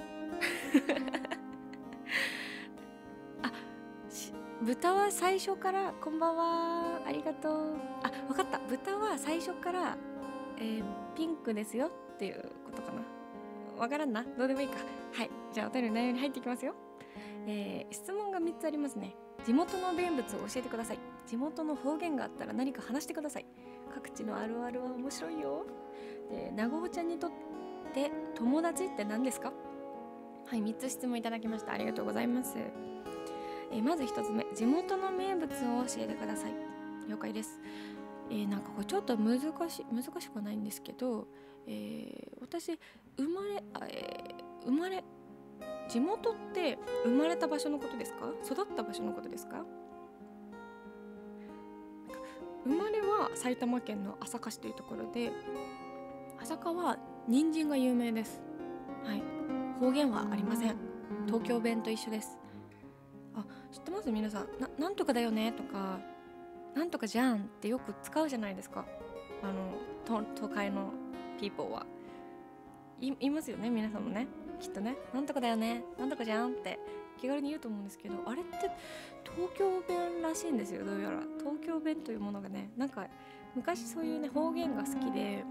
[3.43, 3.53] あ
[4.63, 7.77] 豚は最初からこんばんはありがとう。
[8.03, 8.59] あ分かった。
[8.69, 9.97] 豚は最初から、
[10.57, 13.03] えー、ピンクですよっていうことかな。
[13.79, 14.25] わからんな。
[14.37, 14.79] どうでもいいか。
[15.13, 15.31] はい。
[15.53, 16.75] じゃあお便りの内容に入っていきますよ。
[17.47, 19.15] えー、質問が3つありますね。
[19.45, 20.99] 地元の名物を教えてください。
[21.27, 23.47] 地元の方言があったら何か話してください。
[23.95, 25.67] 各地のあるあるは面白いよ。
[26.31, 27.48] で長尾ちゃんにとって
[27.95, 29.53] で友達って何ですか？
[30.47, 31.73] はい3つ質問いただきました。
[31.73, 32.57] ありがとうございます。
[33.71, 34.47] えまず1つ目。
[34.55, 36.55] 地元の名物を教えてください。
[37.09, 37.61] 了解です。
[38.31, 41.27] えー、なんかこれちょっと難し難しくはないんですけど、
[41.67, 42.79] えー、私
[43.17, 45.03] 生まれあ、えー、生まれ
[45.89, 48.31] 地元って生まれた場所のことですか？
[48.45, 49.65] 育った場所のことですか
[52.65, 55.33] 生まれは埼玉県の朝霞市というところで
[56.39, 56.99] 朝霞は
[57.29, 58.41] 人参が有名です。
[59.05, 59.23] はい。
[59.79, 60.77] 方言はありません。
[61.27, 62.39] 東京弁と一緒です。
[63.35, 64.11] あ知ってます？
[64.11, 64.47] 皆さん。
[64.59, 65.53] ななんとかだよね？
[65.53, 65.99] とか
[66.75, 68.87] なんとかじゃんってよく使うじゃないですか。
[69.43, 69.53] あ
[70.11, 70.91] の都会の
[71.39, 71.87] ピーポーは。
[72.99, 73.69] いいますよね？
[73.69, 74.27] 皆さんもね。
[74.59, 74.97] きっとね。
[75.13, 75.85] なんとかだよね？
[75.99, 76.79] なんとかじゃんって。
[77.21, 78.53] 気軽に言うと思うんですけどあれって
[79.37, 80.87] 東京弁らしいんですよ。
[80.87, 81.21] どうやら。
[81.41, 83.07] 東京弁というものがねなんか
[83.55, 85.45] 昔そういうね方言が好きで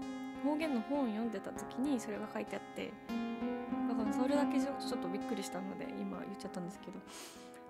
[0.44, 2.92] 方言の本を読んでた時にそれが書いてあって
[3.88, 6.92] だからそれだけちょっとびっくりしたので今言っちゃったんですけど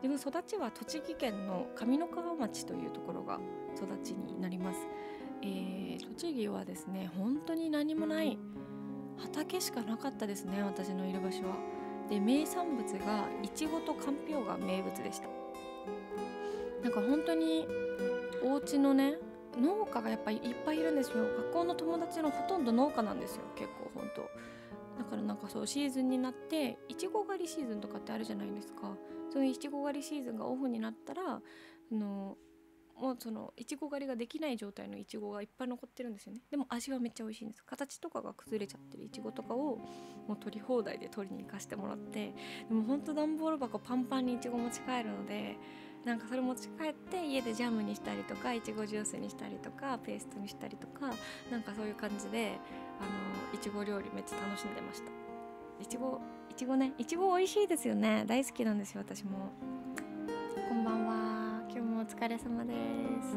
[0.02, 3.40] 自分育ちは栃木県の上三川町というところが
[3.76, 4.80] 育ちになります、
[5.42, 8.38] えー、栃木はですね本当に何もない
[9.18, 11.56] 畑しかなかったですね私のいる場所は。
[12.08, 15.28] で名産物がいちごとかんぴょうが名物でした。
[16.82, 17.66] なんか本当に
[18.42, 19.18] お家のね
[19.60, 21.24] 農家がやっぱりいっぱいいるんですよ。
[21.24, 24.22] 学校の友達のほとんど農家なんですよ結構本当
[24.98, 28.96] だからなんかそうシーズンになっていちご狩りシーズンとかってあるじゃないですか。
[29.30, 31.42] そのいちご狩りシーズンがオフになったらあ
[31.92, 32.36] の
[33.00, 36.40] もうそのいちご狩りができない状態のいちごがいっぱい残ってるんですよね。
[36.50, 37.64] でも味はめっちゃ美味しいんです。
[37.64, 39.76] 形とかが崩れちゃってるいちごとかを
[40.26, 42.34] もう取り放題で取りに行かせてもらって。
[42.68, 45.56] でもほんと段ボール箱パンパンにいちご持ち帰るので
[46.08, 51.12] なんかそれ持ち帰って家でジャムにしたりとかいちごジュースにしたりとかペーストにしたりとか
[51.52, 52.52] なんかそういう感じで
[52.98, 55.10] あのいちご料理めっちゃ楽しんでました。
[55.82, 56.18] いちご
[56.50, 58.24] いちごねいちご美味しいですよね。
[58.26, 59.52] 大好きなんですよ私も。
[60.66, 61.62] こんばんは。
[61.68, 62.72] 今日もお疲れ様で
[63.22, 63.36] す。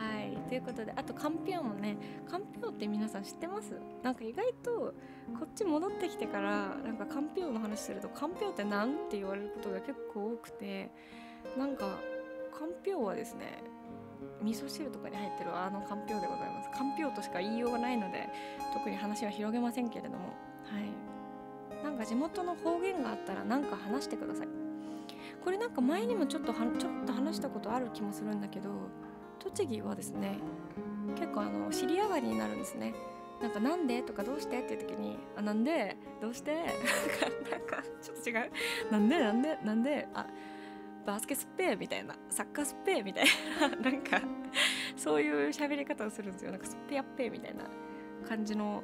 [0.00, 0.38] はい。
[0.48, 3.78] ということであとかんぴょうもねかんぴょうって皆さん知ってます？
[4.02, 4.94] なんか意外と
[5.38, 10.90] こっち戻ってきてからなんかかんぴょうの話するとかんぴょうって何って言われることが結構多くて
[11.56, 11.98] なんか
[12.56, 13.62] かんぴょうはですね
[14.42, 16.70] 味噌汁とかに入ってるあのかんぴょうでございます。
[16.70, 18.28] かんぴょうとしか言いようがないので
[18.72, 20.34] 特に話は広げませんけれども。
[20.64, 21.84] はい。
[21.84, 24.48] なんか地元の方言があったら何か話してください。
[25.44, 28.70] これなんか前にもちょっとはちょっと話したことある気もするんだけど
[29.40, 30.38] 栃木はですね
[31.16, 32.94] 結構あの尻上がりになるんですね。
[33.40, 35.96] なんかなんでとかどうしてっていう時にあなんで？
[36.20, 36.54] どうして？
[37.50, 38.50] なんかちょっと違う。
[38.92, 39.18] なんで？
[39.18, 39.58] なんで？
[39.64, 40.08] なんで？
[40.14, 40.26] あ
[41.06, 43.24] バスケスペーみたいなサッカースペーみたい
[43.60, 44.20] ななんか
[44.96, 46.50] そういう喋り方をするんですよ。
[46.52, 47.64] なんかスペアッペーみたいな
[48.28, 48.82] 感じの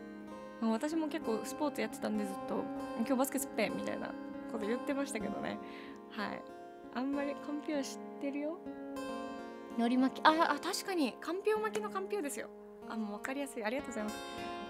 [0.61, 2.65] 私も結構スポーツやってたんでずっと
[2.99, 4.09] 今日バスケスペーみたいな
[4.51, 5.59] こと言ってましたけどね。
[6.11, 6.43] はい。
[6.95, 8.59] あんまりかんぴょう知ってるよ？
[9.77, 10.25] 海苔巻き。
[10.25, 12.49] ああ確かにかんぴょう巻きのかんぴょうですよ。
[12.89, 13.65] あもう分かりやすい。
[13.65, 14.17] ありがとうございます。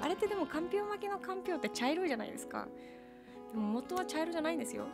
[0.02, 2.68] あれってでもかんぴょう巻きのかんぴょうって茶色いじゃないですか。
[3.52, 4.84] でも元は茶色じゃないんですよ。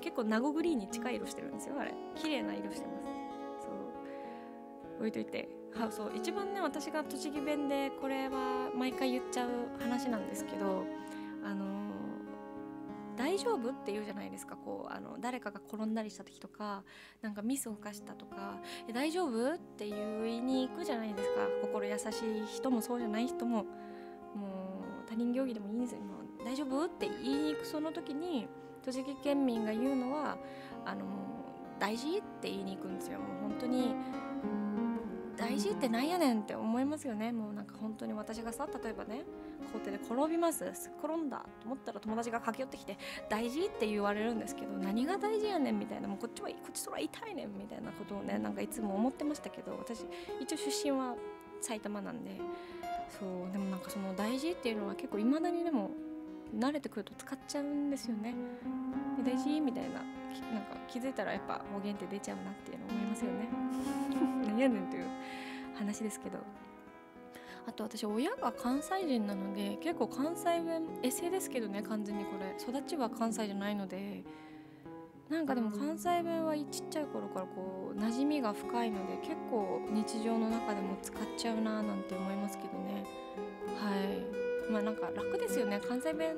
[0.00, 1.94] 結構ナゴグリーンに近い色してるんですよあれ。
[2.14, 3.04] 綺麗な色してます。
[3.62, 3.68] そ
[4.96, 4.98] う。
[4.98, 5.48] 置いといて。
[5.74, 6.12] はそう。
[6.14, 10.84] 一番ね私が栃木弁でこれは毎回言っちゃう話なんですけど
[11.44, 11.66] あの、
[13.16, 14.56] 大丈夫って言うじゃないですか。
[14.56, 16.84] こうあの誰かが転んだりした時とか
[17.20, 18.60] なんかミスを犯したとか
[18.92, 21.48] 「大丈夫?」って言いに行くじゃないですか。
[21.62, 23.64] 心優しい人もそうじゃない人も。
[24.34, 26.00] もう他人行儀でもいいんですよ
[26.44, 28.46] 「大丈夫?」って言いに行くその時に
[28.92, 30.38] 栃木県民が言うのは
[30.86, 31.04] あの
[31.78, 33.18] 大事って言いに行くんですよ。
[33.18, 33.94] もう本当に
[35.36, 37.30] 大事ってなんやねんって思いますよね。
[37.30, 39.22] もうなんか本当に私がさ例えばね
[39.72, 40.64] 校庭で転びます
[41.04, 50.06] 転んだと思ったら友達が駆け寄ってきて大事って言われるんですけど何が大事やねんみたいなもうこっちはこっちそら痛いねんみたいなことをねなんかいつも思ってましたけど私
[50.40, 51.14] 一応出身は
[51.60, 52.40] 埼玉なんで
[53.20, 55.90] そうでもなんかその大事っていうのは結構いまだにでも
[56.56, 58.34] 慣れてくると使っちゃうんですよね。
[59.24, 59.60] 大事？
[59.60, 60.02] みたいな。
[60.52, 63.48] なんか気づいたらやっぱ方言って出ちゃうなっていうの思いますよね。
[64.46, 65.06] 何やねんという
[65.74, 66.38] 話ですけど。
[67.66, 72.56] あと私親が関西人なので結構関西弁エセですけどね完全にこれ。
[72.58, 74.24] 育ちは関西じゃないので。
[75.28, 83.04] なんかでも関西弁はちっちゃい頃からこう馴染みが深いので結構日常の中でも使っちゃうななんて思いますけどね。
[83.76, 85.80] はいまあなんか楽ですよね。
[85.86, 86.36] 関西弁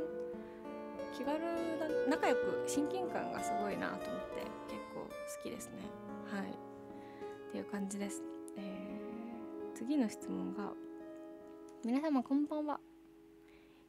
[1.17, 5.73] 気軽だ仲良く親近感がすごいなと思って結構好きですね。
[6.33, 6.51] はい。
[6.51, 8.23] っていう感じです、
[8.57, 10.71] えー、次の質問が
[11.85, 12.81] 皆様こんばんは。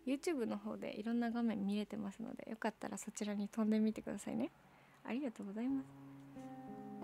[0.08, 4.52] YouTube の方でいろんな画面見れてますのでよかったらそちらに飛んでみてくださいね。
[5.04, 5.88] ありがとうございます。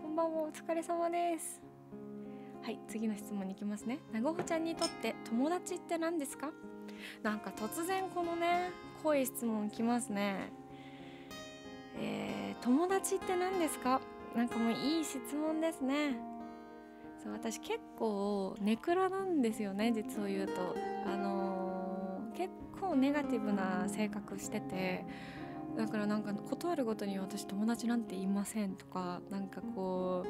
[0.01, 0.41] こんばんは。
[0.43, 1.66] お疲れ様です。
[2.67, 3.99] はい次の質問に行きますね。
[4.11, 6.49] なごほちゃんにとって友達って何ですか？
[7.23, 8.71] なんか突然このね
[9.03, 10.51] 濃い質問きますね。
[11.97, 14.01] えー、友達って何ですか？
[14.35, 16.17] なんかもういい質問ですね。
[17.23, 20.75] そう私結構ネクラなんですよね実を言うと。
[21.05, 22.49] あのー、結
[22.81, 25.05] 構ネガティブな性格してて。
[25.77, 30.27] だからなんか断るごとに私友達なんていませんとかなんかこう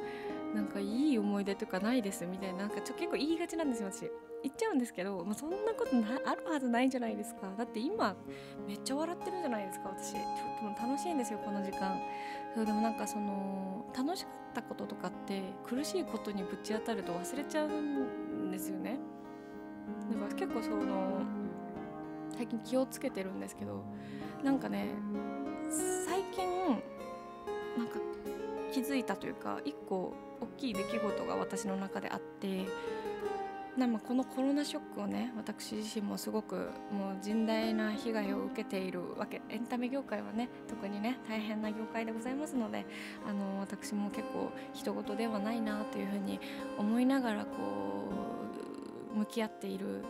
[0.54, 4.10] なんかいい思い出とかないですみたいななんかちょ結構言いがちなんですよ私。
[4.42, 7.52] 言っちゃうんですけど、まあ、そんなことなあるはずないんじゃないですか。
[7.56, 8.14] だって今
[8.66, 10.12] めっちゃ笑ってるじゃないですか私。
[10.12, 10.22] とっ
[10.76, 11.98] ても楽しいんですよこの時間。
[12.54, 18.98] そうでもなんかその楽しかったこととかって苦しいことにぶち当たると忘れちゃうんですよね。
[20.10, 21.22] だから結構その
[22.36, 23.82] 最近気をつけてるんですけど
[24.44, 24.86] なんかね
[26.06, 26.46] 最近
[27.76, 27.98] なんか
[28.72, 32.66] 気づいたというか一個大きい出来事が私の中であって
[33.78, 42.84] なんこのコロナショックをね私自身もすごくもう甚大な被害を受けているわけエンタメ業界はね特にね大変な業界でございますので
[43.24, 46.40] あの私も結構人事ではないなというふうに
[46.76, 47.52] 思いながらこ
[49.14, 50.04] う向き合っている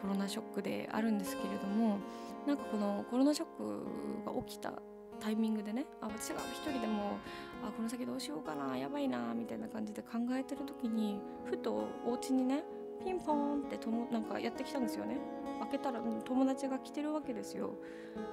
[0.00, 1.98] コロナショックであるんですけれども
[2.46, 4.74] なんかこのコロナショックが起きた
[5.20, 7.18] タイミングでねあ私が一人でも
[7.62, 12.62] あこの先どうしようかなやばいなみたいな感じで考えてる時にふとお家にね
[13.04, 15.16] ピンポーンってともなんかやってきたんですよね。
[15.60, 17.74] 開けたら友達が来てるわけですよ。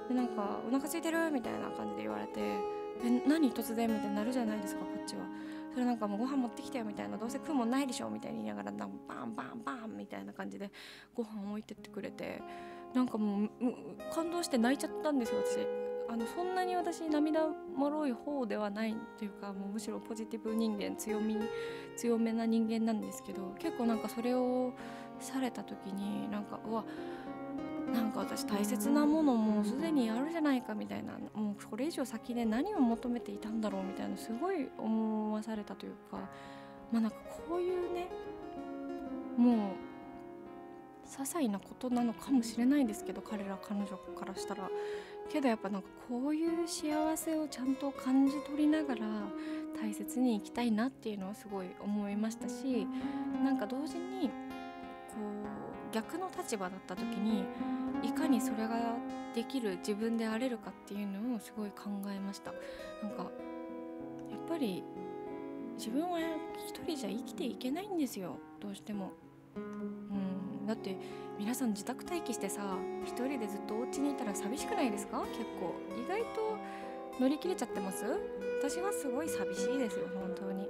[0.08, 2.40] でなんか「お腹空いてる?」みたいな感じで言われて
[3.04, 3.52] 「え何？
[3.52, 5.22] 突然?」みたいになるじゃないですかこっちは。
[5.72, 7.16] それなんかもうご飯持ってきてよみたいな。
[7.18, 8.08] どうせ食うもんないでしょ？
[8.10, 10.70] みたいに言いながらバンバンバンバンみたいな感じで
[11.14, 12.42] ご飯置いてってくれて
[12.94, 13.50] なんかもう
[14.12, 15.85] 感動して泣いちゃったんですよ私。
[16.08, 21.36] あのそんなに私涙もろい方ではないというかもうむしろポジティブ人間強み
[21.96, 24.72] 強めな人間なんですけど結構なんかそれを
[25.18, 26.84] された時になんかうわ
[27.92, 36.18] なんか私大切なものもうすでにあるじゃないかみたいなもうこれ以上先で何を求めていたんだろうみたいなすごい思わされたというか
[36.92, 37.16] まあなんか
[37.48, 38.08] こういうね
[39.36, 39.56] もう
[41.06, 43.86] 些細なことなのかもしれないですけど彼ら彼女
[44.18, 44.68] からしたら。
[45.26, 49.00] けどやっぱなんかこういう幸せをちゃんと感じ取りながら
[49.80, 52.86] 大切に生きたいなっていうのはすごい思いましたし
[53.44, 55.16] なんか同時にこ
[55.90, 57.44] う逆の立場だった時に
[58.02, 58.96] いかにそれが
[59.34, 62.52] できる自分であれるかっていうのをすごい考えました。
[63.02, 63.24] なんか
[64.30, 64.82] やっぱり
[65.76, 66.18] 自分は
[66.68, 68.38] 一人じゃ生きていけないんですよ。
[68.60, 69.12] どうしても。
[69.56, 70.25] うん。
[70.66, 70.96] だって
[71.38, 75.20] 皆さん自宅待機してさ一人でずっとお家にいたら寂しくないですか？
[75.32, 75.74] 結構。
[75.96, 76.58] 意外と
[77.20, 78.04] 乗り切れちゃってます？
[78.60, 80.68] 私はすごい寂しいですよ本当に。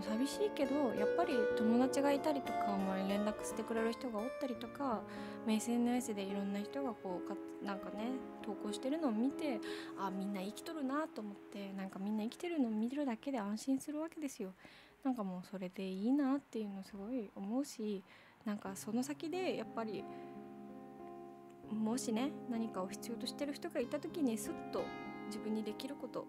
[0.00, 5.02] 寂しいけどやっぱり友達がいたりとか、まあ、連絡してくれる人がおったりとか、ま
[5.48, 8.12] あ、SNS でいろんな人がこうかなんかね
[8.44, 9.58] 投稿してるのを見て
[9.98, 14.52] あみんな生きとるなと思ってなんかみんな生きてるのを見るだけで安心するわけですよ。
[15.02, 18.04] なんかもうそれでいいなっていうのすごい思うし
[18.48, 20.02] なんかその先でやっぱり
[21.70, 24.84] もしね何かを必要としてる人がいた時にスッと
[25.26, 26.24] 自分にできること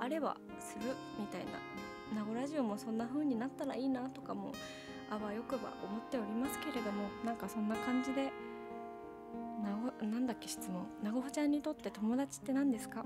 [0.00, 1.52] あればするみたいな
[2.20, 4.50] 名護ラジオもそんな風になったらいいなとかも
[5.10, 8.32] あわよくば思っておりますけれどもなんかそんな感じで
[9.62, 13.04] なごなんだっけ質問なごちゃんにとって友達って何ですか？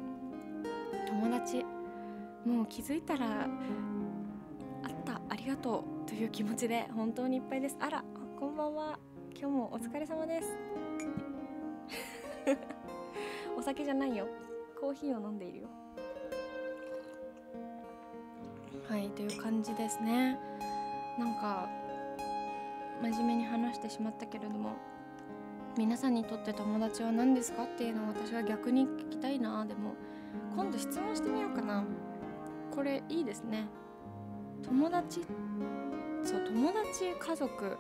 [1.07, 1.67] 友達。
[2.47, 7.77] もう気づいたらあったありがとうという気持ちで本当にいっぱいです。
[7.81, 8.05] あら
[8.45, 8.99] こんばんは。
[9.33, 10.55] 今日もお疲れ様です。
[13.57, 14.27] お酒じゃないよ。
[14.79, 15.69] コーヒーを飲んでいるよ。
[18.87, 20.39] はいという感じですね。
[21.19, 21.71] なんか
[23.01, 24.73] 真面目に話してしまったけれども
[25.79, 29.65] 皆さんにとって友達は何ですかっていうのを私は逆に聞きたいな。
[29.65, 29.95] でも
[30.55, 31.83] 今度質問してみようかな。
[32.71, 33.67] これいいですね。
[34.63, 35.25] 友達
[36.23, 37.79] そう友達家族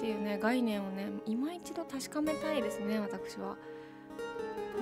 [0.00, 3.56] っていうね概念をね今一度確かめたいですね私は。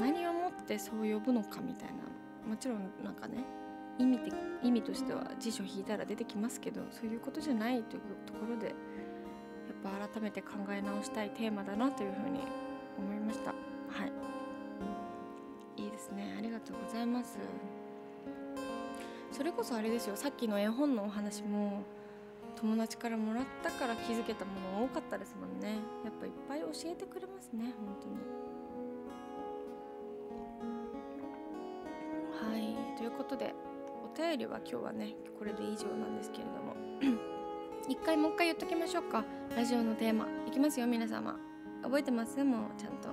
[0.01, 1.95] 何をもってそう呼ぶのかみたいな。
[2.49, 3.39] もちろんなんかね
[3.99, 8.75] 意味で意味としては辞書引いたら出てきますけどそういうことじゃないというところでやっ
[9.83, 12.39] ぱ改めて考え直したいテーマだなというふうに
[12.97, 13.51] 思いました。
[13.51, 13.57] は
[14.07, 14.13] い。
[15.83, 16.37] いいですね。
[16.39, 17.39] ありがとうございます。
[19.33, 20.15] それこそあれですよ。
[20.15, 21.83] さっきの絵本のお話も
[22.61, 24.51] 友達からもらったから気づけたも
[24.81, 25.77] の多かったですもんね。
[26.05, 28.17] やっぱいっぱい教えてくれますね本当に。
[32.53, 33.55] はいということで
[34.05, 36.75] お便りは今日はねこれで以上なんですけれども。
[37.89, 39.25] 一回もう一回言っときましょうか。
[39.57, 41.39] ラジオのテーマいきますよ皆様。
[41.83, 42.43] 覚えてます？
[42.43, 43.09] もうちゃんと。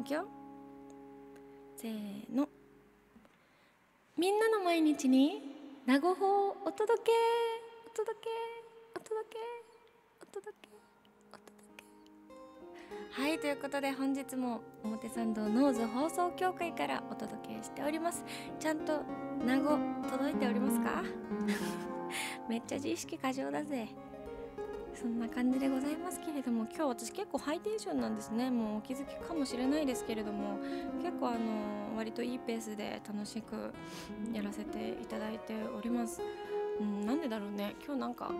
[0.00, 0.26] いくよ。
[1.76, 2.48] せーの。
[4.16, 5.42] みんなの毎日に
[5.84, 7.12] 名護法をお届け。
[7.86, 8.57] お届け。
[8.98, 9.38] おお届け。
[10.20, 10.68] お届け。
[11.32, 11.62] お届
[13.14, 13.22] け。
[13.22, 18.24] はいということで本日も表参道ノーズ放送協会からお届けしております。
[18.58, 19.02] ちゃんと
[19.46, 19.78] 名護
[20.10, 21.04] 届いておりますか？
[22.48, 23.86] めっちゃ自意識過剰だぜ。
[25.00, 28.50] そんな感じでございますけれども今日私結構ハイテンションなんですね。
[28.50, 30.58] もうお気づきかもしれないですけれども
[31.00, 31.38] 結構あの
[31.96, 33.72] 割といいペースで楽しく
[34.32, 36.20] やらせていただいております
[36.80, 37.74] うんなんでだろうね。
[37.84, 38.30] 今日なんか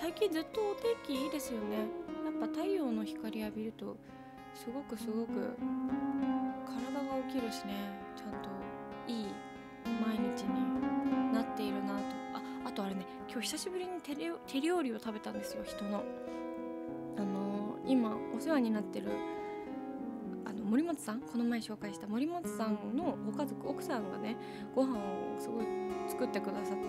[0.00, 1.78] 最近ずっとお天気いいですよね。
[2.24, 3.96] やっぱ太陽の光浴びると
[4.54, 5.56] すごくすごく
[6.66, 7.74] 体が起きるしね。
[8.16, 8.48] ちゃんと
[9.06, 9.26] いい
[10.06, 12.00] 毎日になっているなと。
[12.34, 13.06] ああとあれね。
[13.28, 14.14] 今日久しぶりに手
[14.46, 15.64] 手料理を食べたんですよ。
[15.64, 16.02] 人の。
[17.16, 19.08] あのー、今お世話になってる
[20.64, 24.36] 森本さんこの前紹介した森本さんのご家族奥さんがね
[24.74, 25.00] ご飯を
[25.38, 25.64] すごい
[26.08, 26.84] 作ってくださって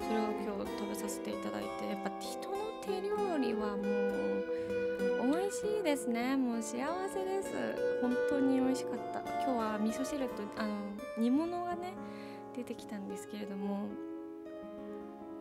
[0.00, 6.36] それを今日食べさせていただいてやっぱ人の手料理はもう美味しいですね。
[6.36, 7.50] もう幸せです。
[8.00, 9.20] 本当に美味しかった。
[9.44, 10.74] 今日は味噌汁とあの
[11.18, 11.92] 煮物がね
[12.56, 13.88] 出てきたんですけれども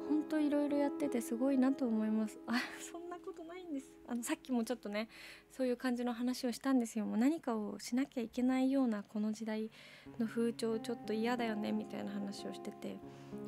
[0.10, 2.40] 本当いろいろやっててすごいなと思います。
[2.48, 3.92] あそんことないんです。
[4.08, 5.10] あのさっきもちょっとね
[5.52, 7.06] そういう感じの話をしたんですよ。
[7.06, 9.70] もう何かをしなきゃいけないようなこの時代
[10.18, 12.98] の風潮ちょっと嫌だよねみたいな話をしてて。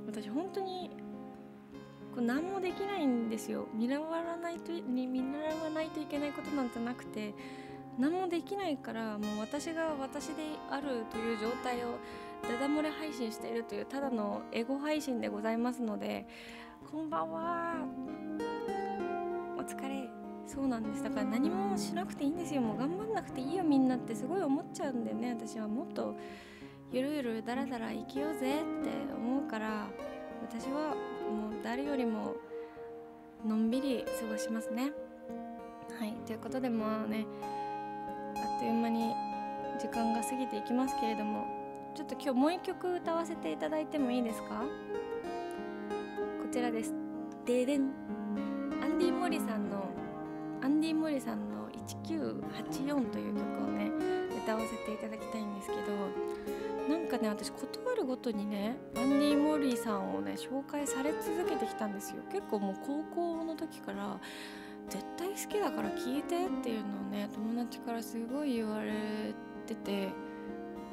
[0.06, 0.90] 私本当に
[2.14, 3.68] こう何もできないんですよ。
[3.74, 7.34] 見習わないと見習わないといけないことなんてなくて。
[8.00, 10.36] 何もできないからもう私が私で
[10.72, 11.98] あるという状態を
[12.44, 16.26] ダダ漏れ配信しているというただのエゴ配信でございますので
[16.90, 18.49] こんばんは。
[19.70, 20.10] 疲れ。
[20.48, 21.04] そうなんです。
[21.04, 22.62] だから何もしなくていいんですよ。
[22.62, 25.36] もう頑張んなくていいよみんなってすごい思っちゃうんだよね。
[25.40, 26.16] 私はもっと
[26.92, 29.88] ゆるゆるだらだら生きようぜって思うから
[30.42, 30.96] 私は
[31.30, 32.34] もう誰よりも
[33.46, 34.92] のんびり過ごしますね。
[36.00, 36.14] はい。
[36.26, 37.28] ということでもうね
[38.36, 39.14] あっという間に
[39.80, 41.46] 時間が過ぎていきますけれども
[41.96, 44.64] ちょっと今日もう一曲歌わせていただいてもいいですか？
[46.42, 46.92] こちらです。
[47.46, 48.19] ででん。
[49.00, 49.86] ンディ・モリさんの
[50.62, 53.90] アンディ・モリさんの1984という曲をね
[54.44, 55.76] 歌わせていただきたいんですけ
[56.90, 62.18] どなんかね私断るごとにねアンディ・モリさんをね紹介され続けてきたんですよ。
[62.30, 64.20] 結構もう高校の時から
[64.90, 68.92] 絶対好きだから聴いてっていうのをね友達からすごい言われ
[69.66, 70.10] てて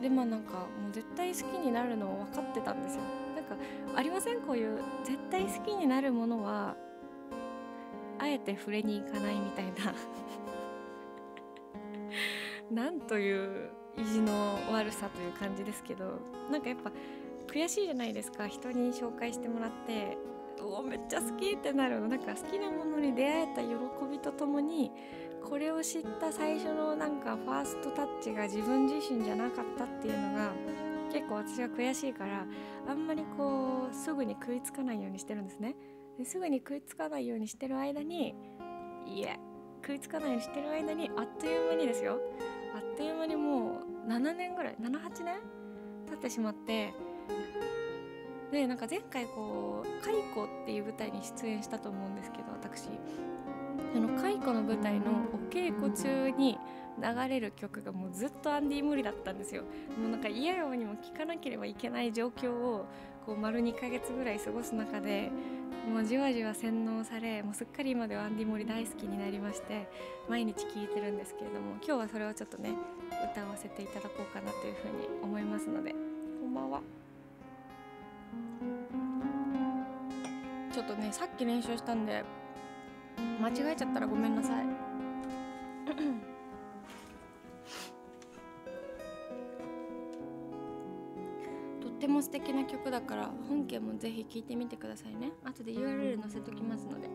[0.01, 3.01] でまあなんかもう絶対好きになるのを分かってたんですよ。
[3.35, 3.57] なんか
[3.97, 4.43] ありません？
[4.43, 6.77] こういう絶対好きになるものは
[8.19, 9.95] あえて触れに行かないみたいな。
[12.85, 16.19] なんという意地の悪さという感じですけど。
[16.51, 16.93] なんかやっぱ
[17.47, 18.47] 悔しいじゃないですか。
[18.49, 20.19] 人に紹介してもらって
[20.61, 22.09] うおめっちゃ好きってなるの。
[22.09, 23.75] なんか好きなものに出会えた喜
[24.11, 24.91] びとともに
[25.49, 30.53] これを知った最初のなんかファーストタッチが自分自身じゃなかったっていうのが
[31.13, 32.45] 結構私は悔しいから
[32.89, 35.77] あんまりこうすぐに食いつかないようにしてるんですね。
[36.19, 38.35] ですぐに食いつかないようにしてる間に
[39.07, 39.39] いえ
[39.83, 42.19] 食いつかないようにしてる間にあっという間にですよ。
[42.75, 45.41] あっという間にもう7年ぐらい78年？
[46.09, 46.95] 経ってしまって
[48.53, 52.89] でなんか前回こう「カリコ」っていう舞台に出演したと思うんですけど私。
[53.97, 56.59] その蚕の舞台のお稽古中に
[56.99, 59.63] 流れる曲がもうずっとアンディ・ムリだったんですよ。
[59.99, 62.85] もうなんか嫌ようにも聴かなければいけない状況を
[63.25, 65.31] こう丸2ヶ月ぐらい過ごす中で
[65.91, 69.89] もうじわじわ洗脳されもうすっかり今ではアンディ・モリ大好きになりまして
[70.29, 72.75] 毎日聴いてるんですけれども今日はそれをちょっとね
[73.33, 76.83] 歌わせていただこうかなというふうに思いますのでこんばんは。
[80.71, 82.23] ちょっとねさっき練習したんで
[83.41, 84.67] 間違えちゃったらごめんなさい。
[91.81, 95.33] とっても素敵な曲だから本家もぜひ聴いてみてくださいね。
[95.45, 97.09] 後で URL 載せときますので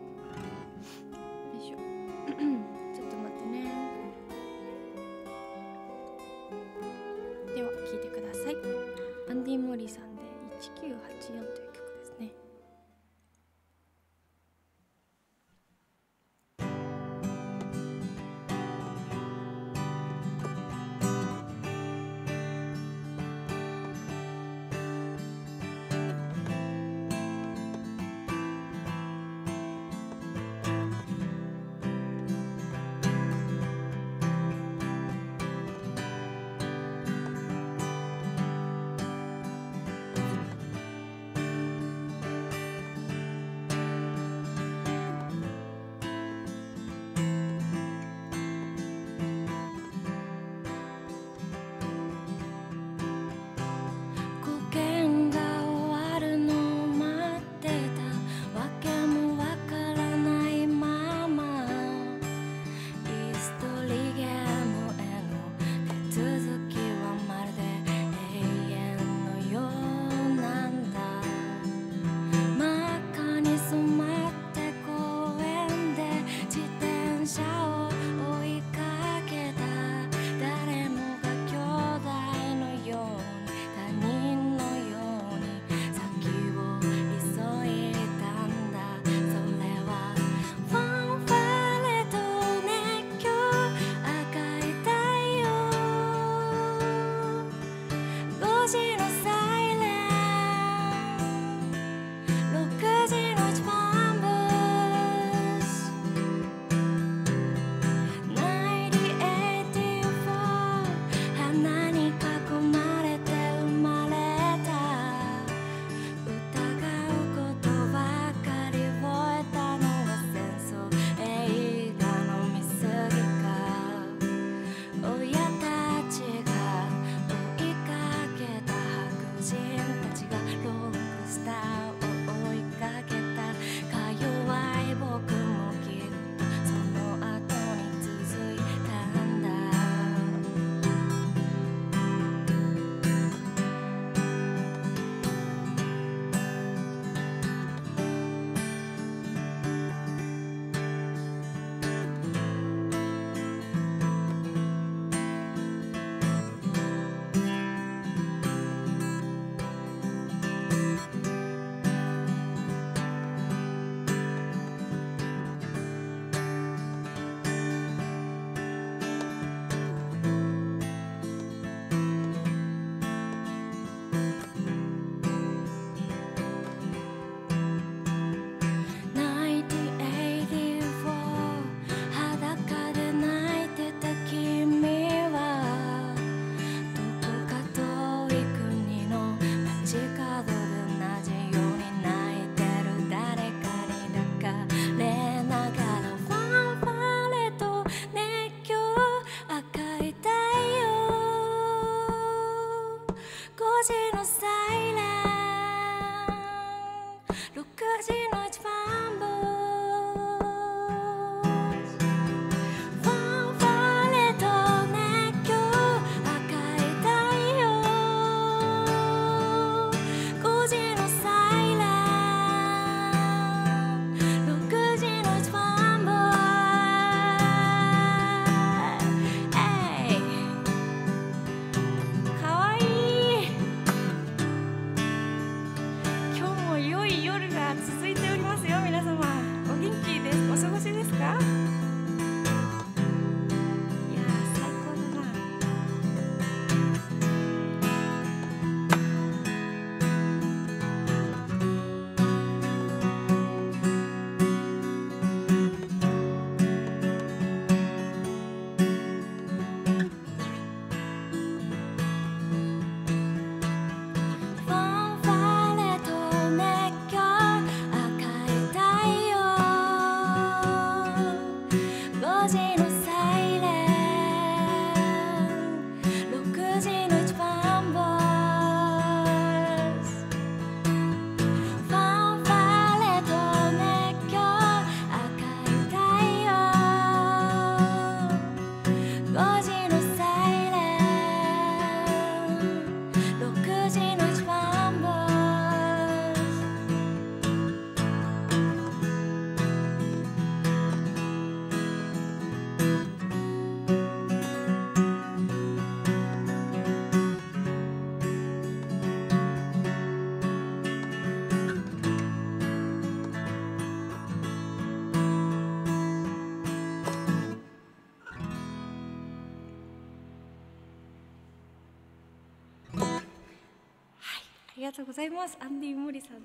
[324.92, 325.56] がとうございます。
[325.58, 326.40] アンディ・モリさんの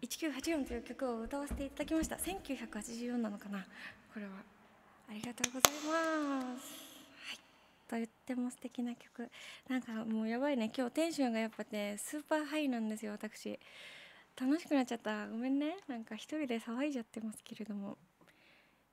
[0.00, 2.16] 1984という曲を歌わせていただきました。
[2.16, 3.66] 1984なのかな。
[4.14, 4.30] これは
[5.10, 6.72] ありがとうございます。
[7.90, 8.04] はい。
[8.06, 9.28] とっても素敵な曲。
[9.68, 10.72] なんかもうやばいね。
[10.74, 13.58] 今日テンションがやっぱねスーパーハイなんですよ私。
[14.40, 15.28] 楽しくなっちゃった。
[15.28, 15.76] ごめんね。
[15.88, 17.98] なんか一人で騒いじゃってますけれども。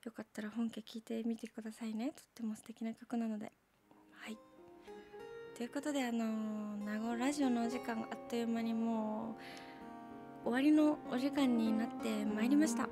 [0.04, 2.08] よかったら本家聞いてみてくださいね。
[2.08, 3.50] とっても素敵な曲なので。
[5.56, 6.24] ということであの
[6.84, 9.36] 名護ラジオのお時間があっという間にも
[10.44, 12.88] う終わりのお時間になってまいりました。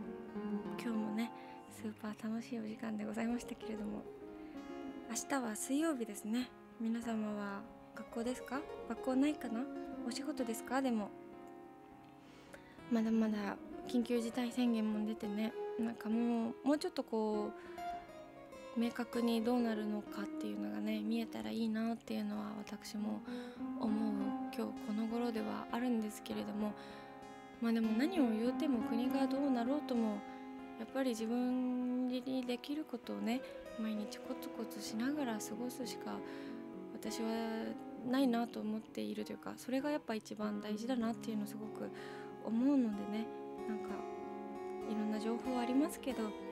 [0.81, 1.33] 今日もね
[1.73, 4.03] スーパー楽しいお時間でございましたけれども
[5.11, 6.51] 明日は水曜日ですね。
[6.81, 7.63] 皆様は
[7.97, 8.61] 学校ですか？
[8.89, 9.61] 学校ないかな？
[10.07, 10.81] お仕事ですか？
[10.81, 11.11] でも。
[12.93, 13.57] まだまだ
[13.89, 17.72] 緊急事態宣言も出てねなんかもうもうちょっとこう
[18.77, 23.21] 明確にどうなるのかっていうのがね見えたらいいなっていうのは私も
[23.81, 24.13] 思う
[24.45, 26.73] 今日この頃ではあるんですけれども
[27.61, 30.19] まあでも何を言うても国がどうなろうとも
[30.79, 33.41] やっぱり自分にできることをね
[33.81, 36.17] 毎日コツコツしながら過ごすしか
[36.95, 37.29] 私は
[38.11, 41.91] ないなと思っているというかそれがやっぱ一番大事だなっていうのをすごく
[42.45, 43.27] 思うのでね
[43.69, 43.91] なんか
[44.91, 46.52] いろんな情報ありますけど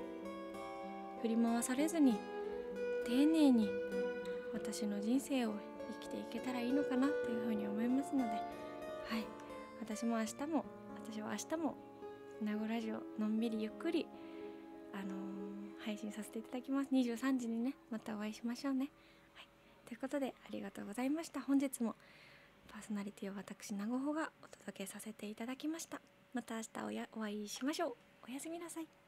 [1.22, 2.18] 振り回されずに
[3.06, 3.68] 丁寧に
[4.52, 5.54] 私の人生を
[6.00, 8.36] 生きていけたらいいのかなというふうに思いますのでは
[9.18, 9.24] い。
[9.80, 10.64] 私も明日も
[11.04, 11.74] 私は明日も
[12.42, 14.06] 名護ラジオのんびりゆっくり
[14.92, 16.90] あのー、配信させていただきます。
[16.92, 18.90] 23時にねまたお会いしましょうね、
[19.34, 19.48] はい、
[19.86, 21.40] ということでありがとうございました。
[21.40, 21.96] 本日も
[22.68, 26.00] パーソナリティを私名護穂がお届けさせていただきました。
[26.34, 27.94] また明日おやお会いしましょう。
[28.28, 28.99] おやすみなさい。